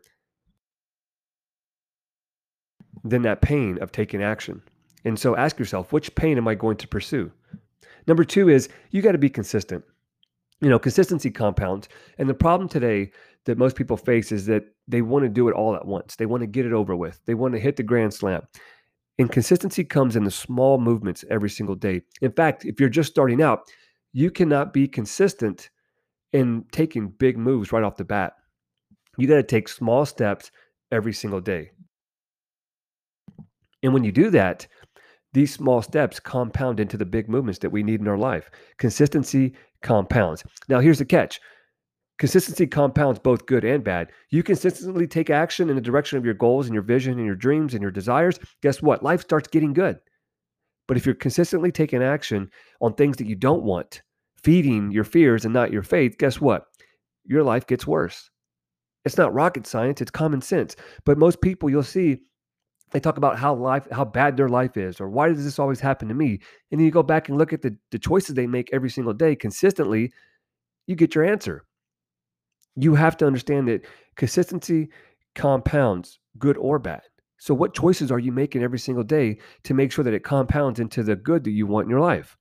than 3.03 3.21
that 3.23 3.41
pain 3.41 3.77
of 3.81 3.91
taking 3.91 4.23
action 4.23 4.61
and 5.03 5.19
so 5.19 5.35
ask 5.35 5.59
yourself 5.59 5.91
which 5.91 6.15
pain 6.15 6.37
am 6.37 6.47
i 6.47 6.55
going 6.55 6.77
to 6.77 6.87
pursue 6.87 7.31
number 8.07 8.23
two 8.23 8.49
is 8.49 8.69
you 8.91 9.01
got 9.01 9.13
to 9.13 9.17
be 9.17 9.29
consistent 9.29 9.83
you 10.61 10.69
know 10.69 10.79
consistency 10.79 11.31
compounds 11.31 11.89
and 12.17 12.29
the 12.29 12.33
problem 12.33 12.69
today 12.69 13.11
that 13.45 13.57
most 13.57 13.75
people 13.75 13.97
face 13.97 14.31
is 14.31 14.45
that 14.45 14.63
they 14.87 15.01
want 15.01 15.23
to 15.23 15.29
do 15.29 15.47
it 15.47 15.53
all 15.53 15.75
at 15.75 15.85
once 15.85 16.15
they 16.15 16.25
want 16.25 16.41
to 16.41 16.47
get 16.47 16.65
it 16.65 16.73
over 16.73 16.95
with 16.95 17.19
they 17.25 17.33
want 17.33 17.53
to 17.53 17.59
hit 17.59 17.75
the 17.75 17.83
grand 17.83 18.13
slam 18.13 18.41
and 19.21 19.31
consistency 19.31 19.83
comes 19.83 20.15
in 20.15 20.23
the 20.23 20.31
small 20.31 20.79
movements 20.79 21.23
every 21.29 21.49
single 21.49 21.75
day. 21.75 22.01
In 22.21 22.31
fact, 22.31 22.65
if 22.65 22.79
you're 22.79 22.89
just 22.89 23.11
starting 23.11 23.41
out, 23.41 23.61
you 24.13 24.31
cannot 24.31 24.73
be 24.73 24.87
consistent 24.87 25.69
in 26.33 26.65
taking 26.71 27.09
big 27.09 27.37
moves 27.37 27.71
right 27.71 27.83
off 27.83 27.97
the 27.97 28.03
bat. 28.03 28.33
You 29.17 29.27
got 29.27 29.35
to 29.35 29.43
take 29.43 29.67
small 29.67 30.05
steps 30.05 30.49
every 30.91 31.13
single 31.13 31.39
day. 31.39 31.71
And 33.83 33.93
when 33.93 34.03
you 34.03 34.11
do 34.11 34.31
that, 34.31 34.67
these 35.33 35.53
small 35.53 35.81
steps 35.81 36.19
compound 36.19 36.79
into 36.79 36.97
the 36.97 37.05
big 37.05 37.29
movements 37.29 37.59
that 37.59 37.71
we 37.71 37.83
need 37.83 38.01
in 38.01 38.07
our 38.07 38.17
life. 38.17 38.49
Consistency 38.77 39.53
compounds. 39.81 40.43
Now, 40.67 40.79
here's 40.79 40.99
the 40.99 41.05
catch 41.05 41.39
Consistency 42.21 42.67
compounds 42.67 43.17
both 43.17 43.47
good 43.47 43.65
and 43.65 43.83
bad. 43.83 44.11
You 44.29 44.43
consistently 44.43 45.07
take 45.07 45.31
action 45.31 45.71
in 45.71 45.75
the 45.75 45.81
direction 45.81 46.19
of 46.19 46.25
your 46.25 46.35
goals 46.35 46.67
and 46.67 46.73
your 46.75 46.83
vision 46.83 47.17
and 47.17 47.25
your 47.25 47.35
dreams 47.35 47.73
and 47.73 47.81
your 47.81 47.89
desires. 47.89 48.37
Guess 48.61 48.79
what? 48.79 49.01
Life 49.01 49.21
starts 49.21 49.47
getting 49.47 49.73
good. 49.73 49.97
But 50.87 50.97
if 50.97 51.05
you're 51.07 51.15
consistently 51.15 51.71
taking 51.71 52.03
action 52.03 52.51
on 52.79 52.93
things 52.93 53.17
that 53.17 53.25
you 53.25 53.35
don't 53.35 53.63
want, 53.63 54.03
feeding 54.37 54.91
your 54.91 55.03
fears 55.03 55.45
and 55.45 55.53
not 55.53 55.71
your 55.71 55.81
faith, 55.81 56.19
guess 56.19 56.39
what? 56.39 56.65
Your 57.25 57.41
life 57.41 57.65
gets 57.65 57.87
worse. 57.87 58.29
It's 59.03 59.17
not 59.17 59.33
rocket 59.33 59.65
science, 59.65 59.99
it's 59.99 60.11
common 60.11 60.41
sense. 60.41 60.75
But 61.05 61.17
most 61.17 61.41
people 61.41 61.71
you'll 61.71 61.81
see 61.81 62.19
they 62.91 62.99
talk 62.99 63.17
about 63.17 63.37
how 63.39 63.53
life 63.53 63.87
how 63.91 64.05
bad 64.05 64.37
their 64.37 64.49
life 64.49 64.77
is 64.77 64.99
or 64.99 65.09
why 65.09 65.29
does 65.29 65.43
this 65.43 65.59
always 65.59 65.79
happen 65.79 66.07
to 66.07 66.13
me? 66.13 66.39
And 66.71 66.79
then 66.79 66.85
you 66.85 66.91
go 66.91 67.03
back 67.03 67.29
and 67.29 67.37
look 67.37 67.53
at 67.53 67.61
the, 67.61 67.75
the 67.91 67.99
choices 67.99 68.35
they 68.35 68.47
make 68.47 68.69
every 68.73 68.89
single 68.89 69.13
day 69.13 69.35
consistently, 69.35 70.11
you 70.87 70.95
get 70.95 71.15
your 71.15 71.23
answer 71.23 71.65
you 72.75 72.95
have 72.95 73.17
to 73.17 73.27
understand 73.27 73.67
that 73.67 73.85
consistency 74.15 74.89
compounds, 75.35 76.19
good 76.37 76.57
or 76.57 76.79
bad. 76.79 77.01
So, 77.37 77.53
what 77.53 77.73
choices 77.73 78.11
are 78.11 78.19
you 78.19 78.31
making 78.31 78.63
every 78.63 78.79
single 78.79 79.03
day 79.03 79.39
to 79.63 79.73
make 79.73 79.91
sure 79.91 80.03
that 80.03 80.13
it 80.13 80.23
compounds 80.23 80.79
into 80.79 81.03
the 81.03 81.15
good 81.15 81.43
that 81.43 81.51
you 81.51 81.65
want 81.65 81.85
in 81.85 81.89
your 81.89 81.99
life? 81.99 82.37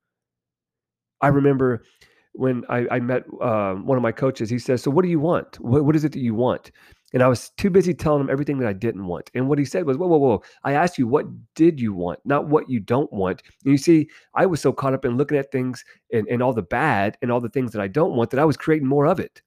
I 1.22 1.28
remember 1.28 1.84
when 2.32 2.64
I, 2.68 2.86
I 2.90 3.00
met 3.00 3.24
uh, 3.40 3.74
one 3.74 3.96
of 3.96 4.02
my 4.02 4.12
coaches, 4.12 4.50
he 4.50 4.58
says, 4.58 4.82
So, 4.82 4.90
what 4.90 5.02
do 5.02 5.08
you 5.08 5.20
want? 5.20 5.58
What, 5.60 5.84
what 5.84 5.96
is 5.96 6.04
it 6.04 6.12
that 6.12 6.20
you 6.20 6.34
want? 6.34 6.70
And 7.12 7.22
I 7.22 7.28
was 7.28 7.50
too 7.56 7.70
busy 7.70 7.92
telling 7.92 8.20
him 8.20 8.30
everything 8.30 8.58
that 8.58 8.68
I 8.68 8.72
didn't 8.72 9.06
want. 9.06 9.30
And 9.34 9.48
what 9.48 9.58
he 9.58 9.64
said 9.64 9.84
was, 9.84 9.96
Whoa, 9.96 10.06
whoa, 10.06 10.18
whoa. 10.18 10.42
I 10.62 10.72
asked 10.72 10.98
you, 10.98 11.06
what 11.06 11.26
did 11.54 11.80
you 11.80 11.92
want? 11.92 12.20
Not 12.24 12.48
what 12.48 12.70
you 12.70 12.80
don't 12.80 13.12
want. 13.12 13.42
And 13.64 13.72
you 13.72 13.78
see, 13.78 14.08
I 14.34 14.46
was 14.46 14.60
so 14.60 14.72
caught 14.72 14.94
up 14.94 15.04
in 15.04 15.16
looking 15.16 15.38
at 15.38 15.50
things 15.50 15.84
and, 16.12 16.28
and 16.28 16.42
all 16.42 16.52
the 16.52 16.62
bad 16.62 17.16
and 17.20 17.32
all 17.32 17.40
the 17.40 17.48
things 17.48 17.72
that 17.72 17.82
I 17.82 17.88
don't 17.88 18.14
want 18.14 18.30
that 18.30 18.40
I 18.40 18.44
was 18.44 18.56
creating 18.56 18.88
more 18.88 19.06
of 19.06 19.18
it 19.18 19.42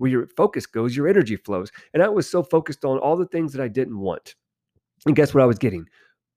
where 0.00 0.10
your 0.10 0.26
focus 0.34 0.64
goes, 0.64 0.96
your 0.96 1.06
energy 1.06 1.36
flows. 1.36 1.70
And 1.92 2.02
I 2.02 2.08
was 2.08 2.28
so 2.28 2.42
focused 2.42 2.86
on 2.86 2.98
all 2.98 3.16
the 3.16 3.26
things 3.26 3.52
that 3.52 3.62
I 3.62 3.68
didn't 3.68 3.98
want. 3.98 4.34
And 5.04 5.14
guess 5.14 5.34
what 5.34 5.42
I 5.42 5.46
was 5.46 5.58
getting? 5.58 5.84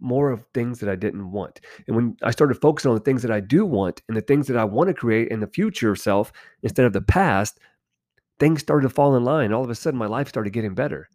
More 0.01 0.31
of 0.31 0.45
things 0.53 0.79
that 0.79 0.89
I 0.89 0.97
didn't 0.97 1.31
want. 1.31 1.61
And 1.87 1.95
when 1.95 2.17
I 2.23 2.31
started 2.31 2.59
focusing 2.59 2.89
on 2.89 2.97
the 2.97 3.03
things 3.03 3.21
that 3.21 3.31
I 3.31 3.39
do 3.39 3.65
want 3.65 4.01
and 4.09 4.17
the 4.17 4.21
things 4.21 4.47
that 4.47 4.57
I 4.57 4.65
want 4.65 4.89
to 4.89 4.93
create 4.93 5.29
in 5.29 5.39
the 5.39 5.47
future 5.47 5.95
self 5.95 6.33
instead 6.61 6.85
of 6.85 6.91
the 6.91 7.01
past, 7.01 7.61
things 8.43 8.59
started 8.59 8.85
to 8.85 8.93
fall 8.93 9.15
in 9.15 9.23
line. 9.23 9.53
All 9.53 9.63
of 9.63 9.69
a 9.69 9.75
sudden, 9.75 9.97
my 9.97 10.05
life 10.05 10.27
started 10.27 10.51
getting 10.51 10.75
better. 10.75 11.07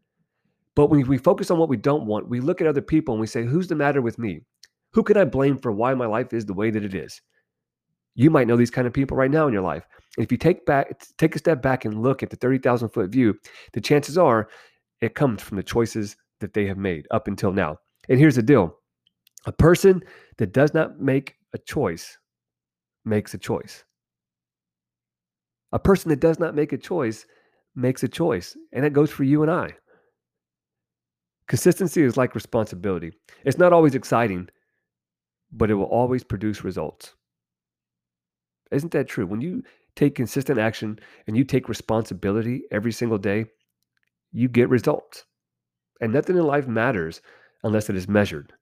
But 0.74 0.86
when 0.86 1.06
we 1.06 1.18
focus 1.18 1.50
on 1.50 1.58
what 1.58 1.68
we 1.68 1.76
don't 1.76 2.06
want, 2.06 2.30
we 2.30 2.40
look 2.40 2.62
at 2.62 2.66
other 2.66 2.80
people 2.80 3.12
and 3.12 3.20
we 3.20 3.26
say, 3.26 3.44
who's 3.44 3.68
the 3.68 3.74
matter 3.74 4.00
with 4.00 4.18
me? 4.18 4.40
Who 4.94 5.02
can 5.02 5.18
I 5.18 5.26
blame 5.26 5.58
for 5.58 5.70
why 5.70 5.92
my 5.92 6.06
life 6.06 6.32
is 6.32 6.46
the 6.46 6.54
way 6.54 6.70
that 6.70 6.82
it 6.82 6.94
is? 6.94 7.20
You 8.14 8.30
might 8.30 8.46
know 8.46 8.56
these 8.56 8.70
kind 8.70 8.86
of 8.86 8.94
people 8.94 9.14
right 9.14 9.30
now 9.30 9.46
in 9.46 9.52
your 9.52 9.62
life. 9.62 9.84
And 10.16 10.24
if 10.24 10.32
you 10.32 10.38
take 10.38 10.64
back 10.64 11.02
take 11.18 11.36
a 11.36 11.38
step 11.38 11.60
back 11.60 11.84
and 11.84 12.02
look 12.02 12.22
at 12.22 12.30
the 12.30 12.36
30,000 12.36 12.88
foot 12.88 13.10
view, 13.10 13.34
the 13.74 13.80
chances 13.82 14.16
are 14.16 14.48
it 15.02 15.14
comes 15.14 15.42
from 15.42 15.58
the 15.58 15.62
choices 15.62 16.16
that 16.40 16.54
they 16.54 16.64
have 16.64 16.78
made 16.78 17.06
up 17.10 17.28
until 17.28 17.52
now. 17.52 17.76
And 18.08 18.18
here's 18.18 18.36
the 18.36 18.42
deal. 18.42 18.74
A 19.44 19.52
person 19.52 20.02
that 20.38 20.54
does 20.54 20.72
not 20.72 20.98
make 20.98 21.34
a 21.52 21.58
choice 21.58 22.16
makes 23.04 23.34
a 23.34 23.38
choice. 23.38 23.84
A 25.72 25.78
person 25.78 26.08
that 26.08 26.20
does 26.20 26.38
not 26.38 26.54
make 26.54 26.72
a 26.72 26.78
choice 26.78 27.26
makes 27.74 28.02
a 28.02 28.08
choice. 28.08 28.56
And 28.72 28.84
that 28.84 28.92
goes 28.92 29.10
for 29.10 29.24
you 29.24 29.42
and 29.42 29.50
I. 29.50 29.74
Consistency 31.46 32.02
is 32.02 32.16
like 32.16 32.34
responsibility. 32.34 33.12
It's 33.44 33.58
not 33.58 33.72
always 33.72 33.94
exciting, 33.94 34.48
but 35.50 35.70
it 35.70 35.74
will 35.74 35.84
always 35.84 36.22
produce 36.24 36.64
results. 36.64 37.14
Isn't 38.70 38.92
that 38.92 39.08
true? 39.08 39.26
When 39.26 39.40
you 39.40 39.62
take 39.96 40.14
consistent 40.14 40.58
action 40.58 40.98
and 41.26 41.36
you 41.36 41.44
take 41.44 41.68
responsibility 41.68 42.64
every 42.70 42.92
single 42.92 43.16
day, 43.16 43.46
you 44.30 44.48
get 44.48 44.68
results. 44.68 45.24
And 46.00 46.12
nothing 46.12 46.36
in 46.36 46.44
life 46.44 46.68
matters 46.68 47.22
unless 47.64 47.88
it 47.88 47.96
is 47.96 48.08
measured. 48.08 48.52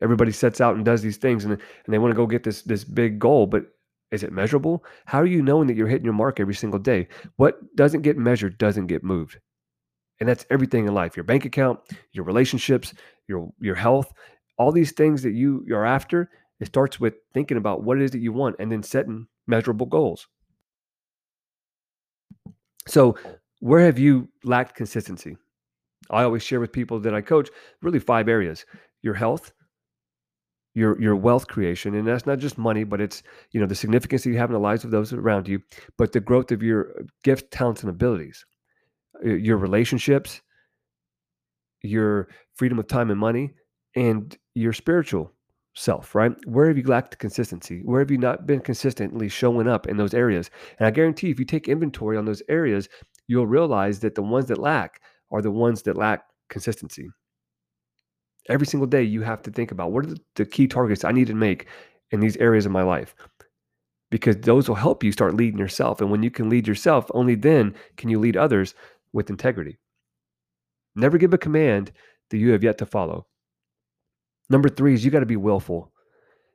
Everybody 0.00 0.32
sets 0.32 0.60
out 0.60 0.76
and 0.76 0.84
does 0.84 1.02
these 1.02 1.16
things 1.16 1.44
and, 1.44 1.52
and 1.54 1.60
they 1.88 1.98
want 1.98 2.12
to 2.12 2.16
go 2.16 2.26
get 2.26 2.44
this, 2.44 2.62
this 2.62 2.84
big 2.84 3.18
goal, 3.18 3.46
but 3.46 3.66
is 4.14 4.22
it 4.22 4.32
measurable? 4.32 4.84
How 5.06 5.20
are 5.20 5.26
you 5.26 5.42
knowing 5.42 5.66
that 5.66 5.76
you're 5.76 5.88
hitting 5.88 6.04
your 6.04 6.14
mark 6.14 6.38
every 6.40 6.54
single 6.54 6.78
day? 6.78 7.08
What 7.36 7.58
doesn't 7.76 8.02
get 8.02 8.16
measured 8.16 8.58
doesn't 8.58 8.86
get 8.86 9.02
moved. 9.02 9.38
And 10.20 10.28
that's 10.28 10.46
everything 10.50 10.86
in 10.86 10.94
life 10.94 11.16
your 11.16 11.24
bank 11.24 11.44
account, 11.44 11.80
your 12.12 12.24
relationships, 12.24 12.94
your, 13.28 13.52
your 13.60 13.74
health, 13.74 14.12
all 14.56 14.70
these 14.70 14.92
things 14.92 15.22
that 15.22 15.32
you 15.32 15.66
are 15.72 15.84
after. 15.84 16.30
It 16.60 16.66
starts 16.66 17.00
with 17.00 17.14
thinking 17.34 17.56
about 17.56 17.82
what 17.82 17.98
it 17.98 18.04
is 18.04 18.12
that 18.12 18.20
you 18.20 18.32
want 18.32 18.56
and 18.60 18.70
then 18.70 18.82
setting 18.82 19.26
measurable 19.48 19.86
goals. 19.86 20.28
So, 22.86 23.18
where 23.60 23.80
have 23.80 23.98
you 23.98 24.28
lacked 24.44 24.76
consistency? 24.76 25.36
I 26.10 26.22
always 26.22 26.42
share 26.42 26.60
with 26.60 26.72
people 26.72 27.00
that 27.00 27.14
I 27.14 27.22
coach 27.22 27.48
really 27.82 27.98
five 27.98 28.28
areas 28.28 28.64
your 29.02 29.14
health, 29.14 29.52
your 30.74 31.00
your 31.00 31.16
wealth 31.16 31.46
creation 31.46 31.94
and 31.94 32.06
that's 32.06 32.26
not 32.26 32.38
just 32.38 32.58
money 32.58 32.84
but 32.84 33.00
it's 33.00 33.22
you 33.52 33.60
know 33.60 33.66
the 33.66 33.74
significance 33.74 34.24
that 34.24 34.30
you 34.30 34.36
have 34.36 34.50
in 34.50 34.54
the 34.54 34.60
lives 34.60 34.84
of 34.84 34.90
those 34.90 35.12
around 35.12 35.48
you 35.48 35.60
but 35.96 36.12
the 36.12 36.20
growth 36.20 36.50
of 36.50 36.62
your 36.62 36.90
uh, 36.98 37.02
gifts 37.22 37.44
talents 37.50 37.82
and 37.82 37.90
abilities. 37.90 38.44
Your 39.22 39.56
relationships 39.56 40.42
your 41.82 42.28
freedom 42.54 42.78
of 42.78 42.88
time 42.88 43.10
and 43.10 43.20
money 43.20 43.52
and 43.94 44.36
your 44.54 44.72
spiritual 44.72 45.30
self 45.74 46.14
right? 46.14 46.32
Where 46.46 46.68
have 46.68 46.78
you 46.78 46.84
lacked 46.84 47.18
consistency? 47.18 47.80
Where 47.84 48.00
have 48.00 48.10
you 48.10 48.18
not 48.18 48.46
been 48.46 48.60
consistently 48.60 49.28
showing 49.28 49.68
up 49.68 49.86
in 49.86 49.96
those 49.96 50.14
areas? 50.14 50.50
And 50.78 50.86
i 50.86 50.90
guarantee 50.90 51.30
if 51.30 51.38
you 51.38 51.44
take 51.44 51.68
inventory 51.68 52.16
on 52.16 52.24
those 52.24 52.42
areas 52.48 52.88
you'll 53.28 53.46
realize 53.46 54.00
that 54.00 54.16
the 54.16 54.22
ones 54.22 54.46
that 54.46 54.58
lack 54.58 55.00
are 55.30 55.40
the 55.40 55.50
ones 55.50 55.82
that 55.82 55.96
lack 55.96 56.24
consistency 56.48 57.08
every 58.48 58.66
single 58.66 58.86
day 58.86 59.02
you 59.02 59.22
have 59.22 59.42
to 59.42 59.50
think 59.50 59.70
about 59.70 59.92
what 59.92 60.06
are 60.06 60.14
the 60.34 60.44
key 60.44 60.66
targets 60.66 61.04
I 61.04 61.12
need 61.12 61.26
to 61.28 61.34
make 61.34 61.66
in 62.10 62.20
these 62.20 62.36
areas 62.36 62.66
of 62.66 62.72
my 62.72 62.82
life 62.82 63.14
because 64.10 64.36
those 64.36 64.68
will 64.68 64.76
help 64.76 65.02
you 65.02 65.10
start 65.10 65.34
leading 65.34 65.58
yourself. 65.58 66.00
And 66.00 66.10
when 66.10 66.22
you 66.22 66.30
can 66.30 66.48
lead 66.48 66.68
yourself, 66.68 67.10
only 67.14 67.34
then 67.34 67.74
can 67.96 68.08
you 68.08 68.18
lead 68.18 68.36
others 68.36 68.74
with 69.12 69.30
integrity. 69.30 69.78
Never 70.94 71.18
give 71.18 71.34
a 71.34 71.38
command 71.38 71.90
that 72.30 72.38
you 72.38 72.52
have 72.52 72.62
yet 72.62 72.78
to 72.78 72.86
follow. 72.86 73.26
Number 74.50 74.68
three 74.68 74.94
is 74.94 75.04
you 75.04 75.10
got 75.10 75.20
to 75.20 75.26
be 75.26 75.36
willful. 75.36 75.90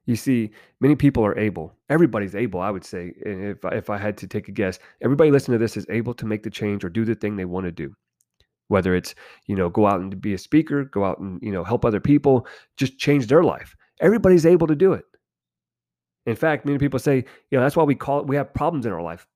You 0.06 0.16
see, 0.16 0.52
many 0.80 0.96
people 0.96 1.26
are 1.26 1.38
able. 1.38 1.76
Everybody's 1.90 2.36
able, 2.36 2.62
I 2.62 2.72
would 2.72 2.86
say. 2.86 3.14
If, 3.18 3.58
if 3.66 3.90
I 3.90 3.98
had 3.98 4.18
to 4.20 4.28
take 4.28 4.48
a 4.48 4.52
guess, 4.52 4.80
everybody 5.02 5.30
listening 5.30 5.56
to 5.56 5.64
this 5.64 5.78
is 5.78 5.86
able 5.90 6.14
to 6.16 6.26
make 6.26 6.44
the 6.44 6.50
change 6.50 6.84
or 6.84 6.90
do 6.90 7.04
the 7.04 7.16
thing 7.16 7.36
they 7.36 7.46
want 7.46 7.66
to 7.66 7.72
do 7.72 7.94
whether 8.70 8.96
it's 8.96 9.14
you 9.48 9.56
know 9.56 9.70
go 9.70 9.86
out 9.86 10.00
and 10.00 10.22
be 10.22 10.34
a 10.34 10.38
speaker 10.38 10.86
go 10.86 11.04
out 11.04 11.20
and 11.20 11.40
you 11.44 11.52
know 11.52 11.64
help 11.64 11.84
other 11.84 12.00
people 12.00 12.48
just 12.78 12.98
change 12.98 13.28
their 13.28 13.44
life. 13.44 13.76
Everybody's 14.00 14.46
able 14.46 14.68
to 14.68 14.76
do 14.76 14.94
it. 14.94 15.04
In 16.26 16.36
fact 16.36 16.66
many 16.66 16.80
people 16.80 17.00
say 17.00 17.18
you 17.52 17.58
know 17.58 17.62
that's 17.62 17.76
why 17.76 17.84
we 17.84 17.96
call 17.96 18.22
it 18.22 18.28
we 18.28 18.38
have 18.38 18.54
problems 18.54 18.86
in 18.86 18.94
our 18.94 19.02
life 19.02 19.28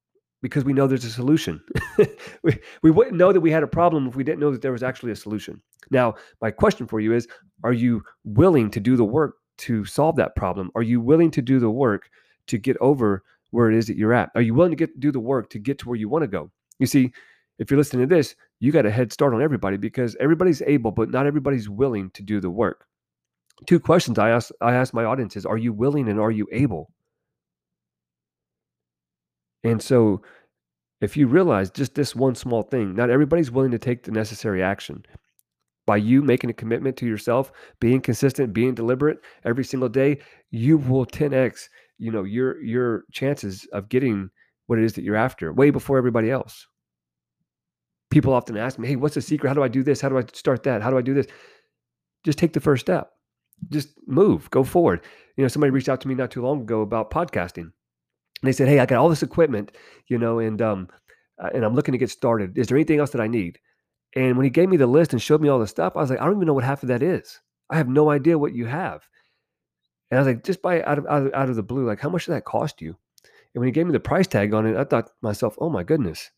because 0.41 0.63
we 0.63 0.74
know 0.74 0.88
there's 0.88 1.06
a 1.06 1.12
solution. 1.12 1.62
We, 2.43 2.60
we 2.82 2.91
wouldn't 2.91 3.15
know 3.15 3.32
that 3.32 3.39
we 3.39 3.52
had 3.52 3.63
a 3.63 3.67
problem 3.67 4.06
if 4.06 4.17
we 4.17 4.24
didn't 4.26 4.41
know 4.41 4.52
that 4.52 4.62
there 4.62 4.74
was 4.74 4.84
actually 4.84 5.13
a 5.13 5.15
solution. 5.15 5.62
Now 5.91 6.15
my 6.41 6.52
question 6.52 6.88
for 6.88 7.00
you 7.00 7.13
is 7.13 7.26
are 7.63 7.72
you 7.72 8.04
willing 8.26 8.69
to 8.72 8.82
do 8.82 8.98
the 8.98 9.06
work 9.06 9.36
to 9.60 9.86
solve 9.86 10.17
that 10.17 10.36
problem? 10.36 10.69
Are 10.76 10.82
you 10.82 11.00
willing 11.00 11.32
to 11.32 11.41
do 11.41 11.60
the 11.60 11.69
work 11.69 12.10
to 12.48 12.58
get 12.58 12.76
over 12.82 13.24
where 13.52 13.72
it 13.72 13.78
is 13.78 13.88
that 13.88 13.96
you're 13.96 14.13
at? 14.13 14.32
Are 14.36 14.41
you 14.41 14.54
willing 14.54 14.72
to 14.72 14.76
get 14.76 15.00
do 15.00 15.12
the 15.12 15.19
work 15.19 15.50
to 15.52 15.60
get 15.60 15.80
to 15.80 15.88
where 15.88 15.98
you 15.98 16.10
want 16.10 16.24
to 16.24 16.28
go? 16.28 16.52
You 16.80 16.88
see 16.88 17.13
if 17.60 17.70
you're 17.70 17.78
listening 17.78 18.08
to 18.08 18.16
this, 18.16 18.36
you 18.60 18.72
got 18.72 18.86
a 18.86 18.92
head 18.92 19.12
start 19.13 19.34
on 19.34 19.42
everybody 19.42 19.78
because 19.78 20.16
everybody's 20.20 20.62
able, 20.63 20.92
but 20.92 21.10
not 21.10 21.28
everybody's 21.28 21.70
willing 21.70 22.10
to 22.12 22.24
do 22.24 22.39
the 22.39 22.50
work. 22.50 22.86
Two 23.68 23.80
questions 23.80 24.18
I 24.18 24.30
ask 24.32 24.52
I 24.62 24.74
ask 24.74 24.94
my 24.94 25.06
audience 25.06 25.36
is 25.36 25.46
are 25.46 25.58
you 25.58 25.72
willing 25.74 26.10
and 26.10 26.20
are 26.20 26.32
you 26.32 26.48
able? 26.52 26.92
And 29.63 29.82
so 29.82 30.22
if 31.02 31.16
you 31.16 31.28
realize 31.28 31.70
just 31.70 31.96
this 31.96 32.16
one 32.16 32.36
small 32.36 32.63
thing, 32.63 32.96
not 32.96 33.10
everybody's 33.10 33.52
willing 33.52 33.72
to 33.72 33.80
take 33.80 34.04
the 34.04 34.12
necessary 34.12 34.63
action. 34.63 35.06
By 35.86 35.98
you 35.98 36.22
making 36.22 36.50
a 36.50 36.54
commitment 36.54 36.96
to 36.98 37.06
yourself, 37.06 37.52
being 37.82 38.00
consistent, 38.00 38.54
being 38.54 38.74
deliberate 38.74 39.20
every 39.44 39.66
single 39.66 39.89
day, 39.89 40.20
you 40.50 40.78
will 40.78 41.06
10x, 41.06 41.68
you 42.00 42.12
know, 42.12 42.24
your 42.24 42.62
your 42.63 43.04
chances 43.12 43.68
of 43.74 43.89
getting 43.89 44.30
what 44.68 44.80
it 44.80 44.86
is 44.86 44.94
that 44.94 45.04
you're 45.04 45.18
after 45.18 45.54
way 45.54 45.70
before 45.70 45.98
everybody 45.98 46.32
else 46.32 46.68
people 48.13 48.32
often 48.32 48.56
ask 48.56 48.78
me, 48.78 48.88
hey, 48.88 48.95
what's 48.95 49.15
the 49.15 49.21
secret? 49.21 49.49
How 49.49 49.56
do 49.56 49.63
I 49.63 49.67
do 49.67 49.82
this? 49.82 49.99
How 49.99 50.08
do 50.08 50.19
I 50.19 50.23
start 50.34 50.63
that? 50.63 50.84
How 50.84 50.91
do 50.91 50.97
I 50.99 51.02
do 51.02 51.15
this? 51.15 51.26
Just 52.23 52.38
take 52.38 52.54
the 52.54 52.60
first 52.60 52.82
step. 52.82 53.10
Just 53.69 53.89
move, 54.06 54.49
go 54.52 54.63
forward. 54.63 55.02
You 55.36 55.43
know, 55.43 55.47
somebody 55.47 55.71
reached 55.71 55.89
out 55.89 55.99
to 56.02 56.08
me 56.08 56.13
not 56.13 56.30
too 56.30 56.43
long 56.43 56.62
ago 56.62 56.82
about 56.82 57.10
podcasting. 57.10 57.58
And 57.63 57.73
they 58.43 58.52
said, 58.52 58.67
hey, 58.67 58.80
I 58.80 58.86
got 58.86 58.99
all 58.99 59.10
this 59.10 59.23
equipment, 59.23 59.71
you 60.08 60.19
know, 60.19 60.38
and 60.38 60.62
um, 60.62 60.89
uh, 61.43 61.49
and 61.56 61.65
I'm 61.65 61.73
looking 61.73 61.93
to 61.93 61.97
get 61.97 62.12
started. 62.12 62.56
Is 62.56 62.67
there 62.67 62.78
anything 62.78 62.99
else 62.99 63.10
that 63.12 63.21
I 63.21 63.28
need? 63.28 63.58
And 64.15 64.38
when 64.38 64.43
he 64.43 64.52
gave 64.52 64.69
me 64.69 64.78
the 64.78 64.86
list 64.86 65.12
and 65.13 65.21
showed 65.21 65.41
me 65.41 65.49
all 65.49 65.58
the 65.58 65.65
stuff, 65.65 65.93
I 65.95 66.02
was 66.02 66.12
like, 66.12 66.21
I 66.21 66.26
don't 66.26 66.36
even 66.36 66.45
know 66.45 66.54
what 66.54 66.63
half 66.63 66.84
of 66.84 66.89
that 66.89 67.02
is. 67.02 67.39
I 67.71 67.78
have 67.78 67.88
no 67.88 68.12
idea 68.12 68.38
what 68.38 68.54
you 68.54 68.67
have. 68.67 69.02
And 70.12 70.19
I 70.19 70.21
was 70.21 70.28
like, 70.28 70.43
just 70.43 70.62
by 70.62 70.84
out 70.84 70.99
of, 70.99 71.08
out 71.08 71.26
of, 71.26 71.34
out 71.34 71.49
of 71.49 71.56
the 71.56 71.63
blue, 71.63 71.88
like, 71.88 71.99
how 71.99 72.10
much 72.10 72.26
did 72.26 72.34
that 72.34 72.45
cost 72.45 72.80
you? 72.80 72.95
And 73.56 73.62
when 73.62 73.67
he 73.67 73.71
gave 73.71 73.88
me 73.88 73.91
the 73.91 73.99
price 73.99 74.28
tag 74.28 74.54
on 74.54 74.67
it, 74.67 74.78
I 74.78 74.84
thought 74.84 75.10
myself, 75.23 75.56
oh 75.58 75.69
my 75.69 75.82
goodness, 75.82 76.30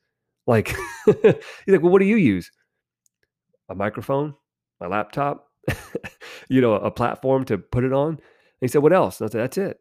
like, 0.47 0.75
he's 1.05 1.15
like, 1.67 1.81
well, 1.81 1.91
what 1.91 1.99
do 1.99 2.05
you 2.05 2.17
use? 2.17 2.51
A 3.69 3.75
microphone, 3.75 4.35
my 4.79 4.87
laptop, 4.87 5.47
you 6.49 6.61
know, 6.61 6.73
a 6.73 6.91
platform 6.91 7.45
to 7.45 7.57
put 7.57 7.83
it 7.83 7.93
on. 7.93 8.09
And 8.09 8.19
he 8.61 8.67
said, 8.67 8.83
what 8.83 8.93
else? 8.93 9.19
And 9.19 9.29
I 9.29 9.31
said, 9.31 9.41
that's 9.41 9.57
it. 9.57 9.79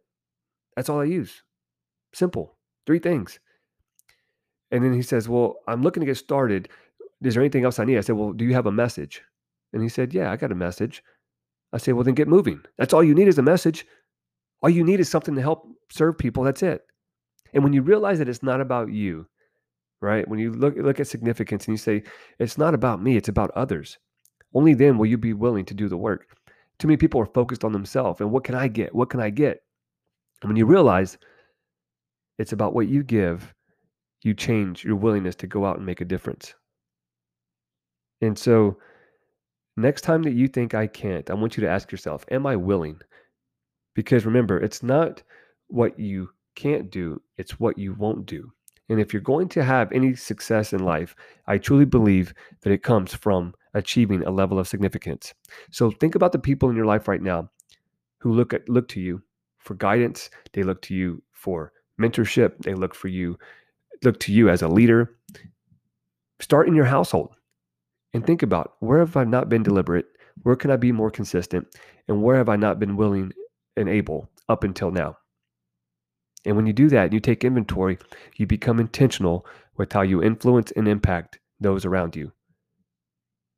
That's 0.77 0.88
all 0.88 1.00
I 1.00 1.05
use. 1.05 1.42
Simple. 2.12 2.57
Three 2.87 2.98
things. 2.98 3.38
And 4.70 4.83
then 4.83 4.92
he 4.92 5.03
says, 5.03 5.29
well, 5.29 5.57
I'm 5.68 5.83
looking 5.83 6.00
to 6.00 6.07
get 6.07 6.16
started. 6.16 6.68
Is 7.22 7.35
there 7.35 7.42
anything 7.42 7.64
else 7.64 7.79
I 7.79 7.85
need? 7.85 7.98
I 7.98 8.03
said, 8.03 8.16
well, 8.16 8.33
do 8.33 8.44
you 8.44 8.55
have 8.55 8.66
a 8.66 8.72
message? 8.72 9.22
And 9.72 9.83
he 9.83 9.88
said, 9.88 10.14
yeah, 10.14 10.31
I 10.31 10.37
got 10.37 10.53
a 10.53 10.57
message. 10.57 11.03
I 11.72 11.79
said, 11.79 11.94
well, 11.94 12.05
then 12.05 12.14
get 12.14 12.29
moving. 12.29 12.62
That's 12.79 12.92
all 12.92 13.03
you 13.05 13.14
need 13.14 13.29
is 13.29 13.38
a 13.38 13.42
message. 13.42 13.87
All 14.62 14.70
you 14.70 14.85
need 14.85 15.00
is 15.00 15.09
something 15.09 15.35
to 15.35 15.42
help 15.42 15.66
serve 15.90 16.18
people. 16.18 16.44
That's 16.44 16.62
it. 16.62 16.83
And 17.53 17.62
when 17.62 17.72
you 17.72 17.83
realize 17.83 18.18
that 18.18 18.29
it's 18.29 18.42
not 18.42 18.61
about 18.61 18.90
you, 18.90 19.27
right? 20.00 20.26
When 20.28 20.38
you 20.38 20.52
look 20.52 20.76
look 20.76 21.00
at 21.00 21.07
significance 21.07 21.66
and 21.66 21.74
you 21.74 21.78
say, 21.78 22.02
it's 22.38 22.59
not 22.59 22.74
about 22.74 23.02
me, 23.02 23.16
it's 23.16 23.28
about 23.28 23.50
others. 23.52 23.98
Only 24.54 24.74
then 24.74 24.98
will 24.98 25.07
you 25.07 25.18
be 25.18 25.33
willing 25.33 25.64
to 25.66 25.74
do 25.74 25.88
the 25.88 25.96
work. 25.96 26.37
Too 26.78 26.88
many 26.88 26.96
people 26.96 27.20
are 27.20 27.26
focused 27.26 27.64
on 27.64 27.72
themselves 27.72 28.20
and 28.20 28.30
what 28.30 28.44
can 28.44 28.54
I 28.54 28.68
get? 28.68 28.94
What 28.94 29.11
can 29.11 29.20
I 29.20 29.30
get? 29.30 29.62
And 30.42 30.50
when 30.50 30.57
you 30.57 30.66
realize 30.66 31.18
it's 32.38 32.52
about 32.52 32.74
what 32.74 32.88
you 32.88 33.02
give, 33.02 33.54
you 34.22 34.35
change 34.35 34.85
your 34.85 34.96
willingness 34.96 35.37
to 35.37 35.46
go 35.46 35.64
out 35.64 35.76
and 35.76 35.87
make 35.87 36.00
a 36.00 36.04
difference. 36.04 36.54
And 38.20 38.38
so 38.38 38.78
next 39.76 40.02
time 40.02 40.22
that 40.22 40.33
you 40.33 40.48
think 40.48 40.74
I 40.74 40.87
can't, 40.87 41.30
I 41.30 41.35
want 41.35 41.57
you 41.57 41.62
to 41.62 41.70
ask 41.70 41.92
yourself, 41.92 42.24
am 42.30 42.46
I 42.46 42.57
willing? 42.57 43.00
Because 43.94 44.24
remember, 44.24 44.59
it's 44.59 44.83
not 44.83 45.22
what 45.68 45.98
you 45.98 46.30
can't 46.54 46.90
do, 46.90 47.20
it's 47.37 47.61
what 47.61 47.78
you 47.78 47.94
won't 47.94 48.26
do. 48.26 48.52
And 48.88 49.01
if 49.01 49.12
you're 49.12 49.23
going 49.23 49.49
to 49.51 49.64
have 49.64 49.90
any 49.92 50.14
success 50.14 50.73
in 50.73 50.85
life, 50.85 51.16
I 51.47 51.59
truly 51.59 51.87
believe 51.87 52.35
that 52.62 52.73
it 52.73 52.83
comes 52.83 53.14
from 53.14 53.55
achieving 53.75 54.23
a 54.23 54.31
level 54.31 54.59
of 54.59 54.68
significance. 54.68 55.35
So 55.70 55.90
think 55.90 56.14
about 56.14 56.33
the 56.33 56.38
people 56.38 56.70
in 56.70 56.77
your 56.77 56.87
life 56.87 57.09
right 57.09 57.23
now 57.23 57.51
who 58.18 58.33
look 58.33 58.53
at 58.53 58.68
look 58.68 58.88
to 58.88 59.01
you 59.01 59.23
for 59.59 59.75
guidance, 59.75 60.31
they 60.53 60.62
look 60.62 60.83
to 60.83 60.94
you 60.94 61.23
for 61.33 61.73
mentorship, 62.01 62.59
they 62.62 62.75
look 62.75 62.94
for 62.94 63.09
you 63.09 63.38
look 64.03 64.20
to 64.20 64.33
you 64.33 64.51
as 64.51 64.61
a 64.61 64.68
leader. 64.68 65.16
Start 66.40 66.68
in 66.68 66.75
your 66.75 66.85
household. 66.85 67.35
and 68.14 68.25
think 68.25 68.42
about 68.42 68.75
where 68.79 69.01
have 69.01 69.16
I 69.16 69.25
not 69.25 69.49
been 69.49 69.62
deliberate? 69.62 70.07
Where 70.42 70.57
can 70.57 70.70
I 70.70 70.77
be 70.77 70.92
more 70.92 71.11
consistent? 71.11 71.66
And 72.09 72.23
where 72.23 72.37
have 72.37 72.49
I 72.49 72.57
not 72.57 72.79
been 72.79 72.97
willing 72.97 73.33
and 73.77 73.88
able 73.88 74.31
up 74.49 74.64
until 74.64 74.90
now? 74.90 75.16
And 76.44 76.57
when 76.57 76.66
you 76.66 76.72
do 76.72 76.88
that, 76.88 77.04
and 77.04 77.12
you 77.12 77.20
take 77.20 77.44
inventory, 77.44 77.98
you 78.37 78.46
become 78.46 78.78
intentional 78.78 79.46
with 79.76 79.92
how 79.92 80.02
you 80.02 80.22
influence 80.22 80.70
and 80.72 80.87
impact 80.87 81.38
those 81.59 81.85
around 81.85 82.16
you. 82.16 82.33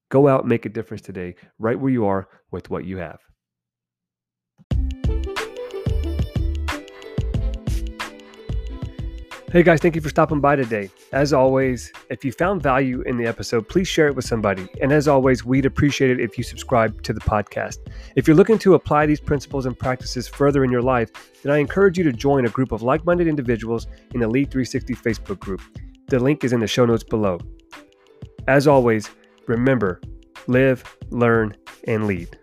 Go 0.09 0.29
out 0.29 0.41
and 0.41 0.49
make 0.49 0.65
a 0.65 0.71
difference 0.71 1.03
today, 1.03 1.35
right 1.59 1.79
where 1.79 1.91
you 1.91 2.07
are 2.07 2.29
with 2.51 2.71
what 2.71 2.85
you 2.85 2.99
have. 2.99 3.19
Hey 9.57 9.63
guys, 9.63 9.81
thank 9.81 9.95
you 9.95 10.03
for 10.03 10.11
stopping 10.11 10.39
by 10.39 10.55
today. 10.55 10.91
As 11.13 11.33
always, 11.33 11.91
if 12.11 12.27
you 12.27 12.31
found 12.31 12.63
value 12.63 13.01
in 13.07 13.17
the 13.17 13.25
episode, 13.25 13.67
please 13.67 13.89
share 13.89 14.07
it 14.07 14.15
with 14.15 14.27
somebody. 14.27 14.69
And 14.83 14.93
as 14.93 15.09
always, 15.09 15.47
we'd 15.47 15.65
appreciate 15.65 16.11
it 16.11 16.21
if 16.21 16.37
you 16.37 16.45
subscribe 16.45 17.03
to 17.05 17.15
the 17.15 17.21
podcast. 17.21 17.79
If 18.17 18.29
you're 18.29 18.37
looking 18.37 18.59
to 18.59 18.75
apply 18.75 19.07
these 19.07 19.19
principles 19.19 19.65
and 19.65 19.79
practices 19.79 20.29
further 20.29 20.63
in 20.63 20.71
your 20.71 20.83
life, 20.83 21.11
then 21.43 21.53
I 21.53 21.57
encourage 21.57 21.97
you 21.97 22.05
to 22.05 22.13
join 22.13 22.45
a 22.45 22.51
group 22.51 22.71
of 22.71 22.83
like 22.83 23.07
minded 23.07 23.29
individuals 23.29 23.87
in 24.13 24.21
the 24.21 24.29
Lead 24.29 24.51
360 24.51 24.95
Facebook 24.95 25.39
group. 25.39 25.63
The 26.09 26.19
link 26.19 26.45
is 26.45 26.53
in 26.53 26.61
the 26.61 26.67
show 26.67 26.85
notes 26.85 27.03
below. 27.03 27.41
As 28.49 28.67
always, 28.67 29.09
remember 29.47 30.03
live, 30.49 30.85
learn, 31.09 31.57
and 31.89 32.07
lead. 32.07 32.39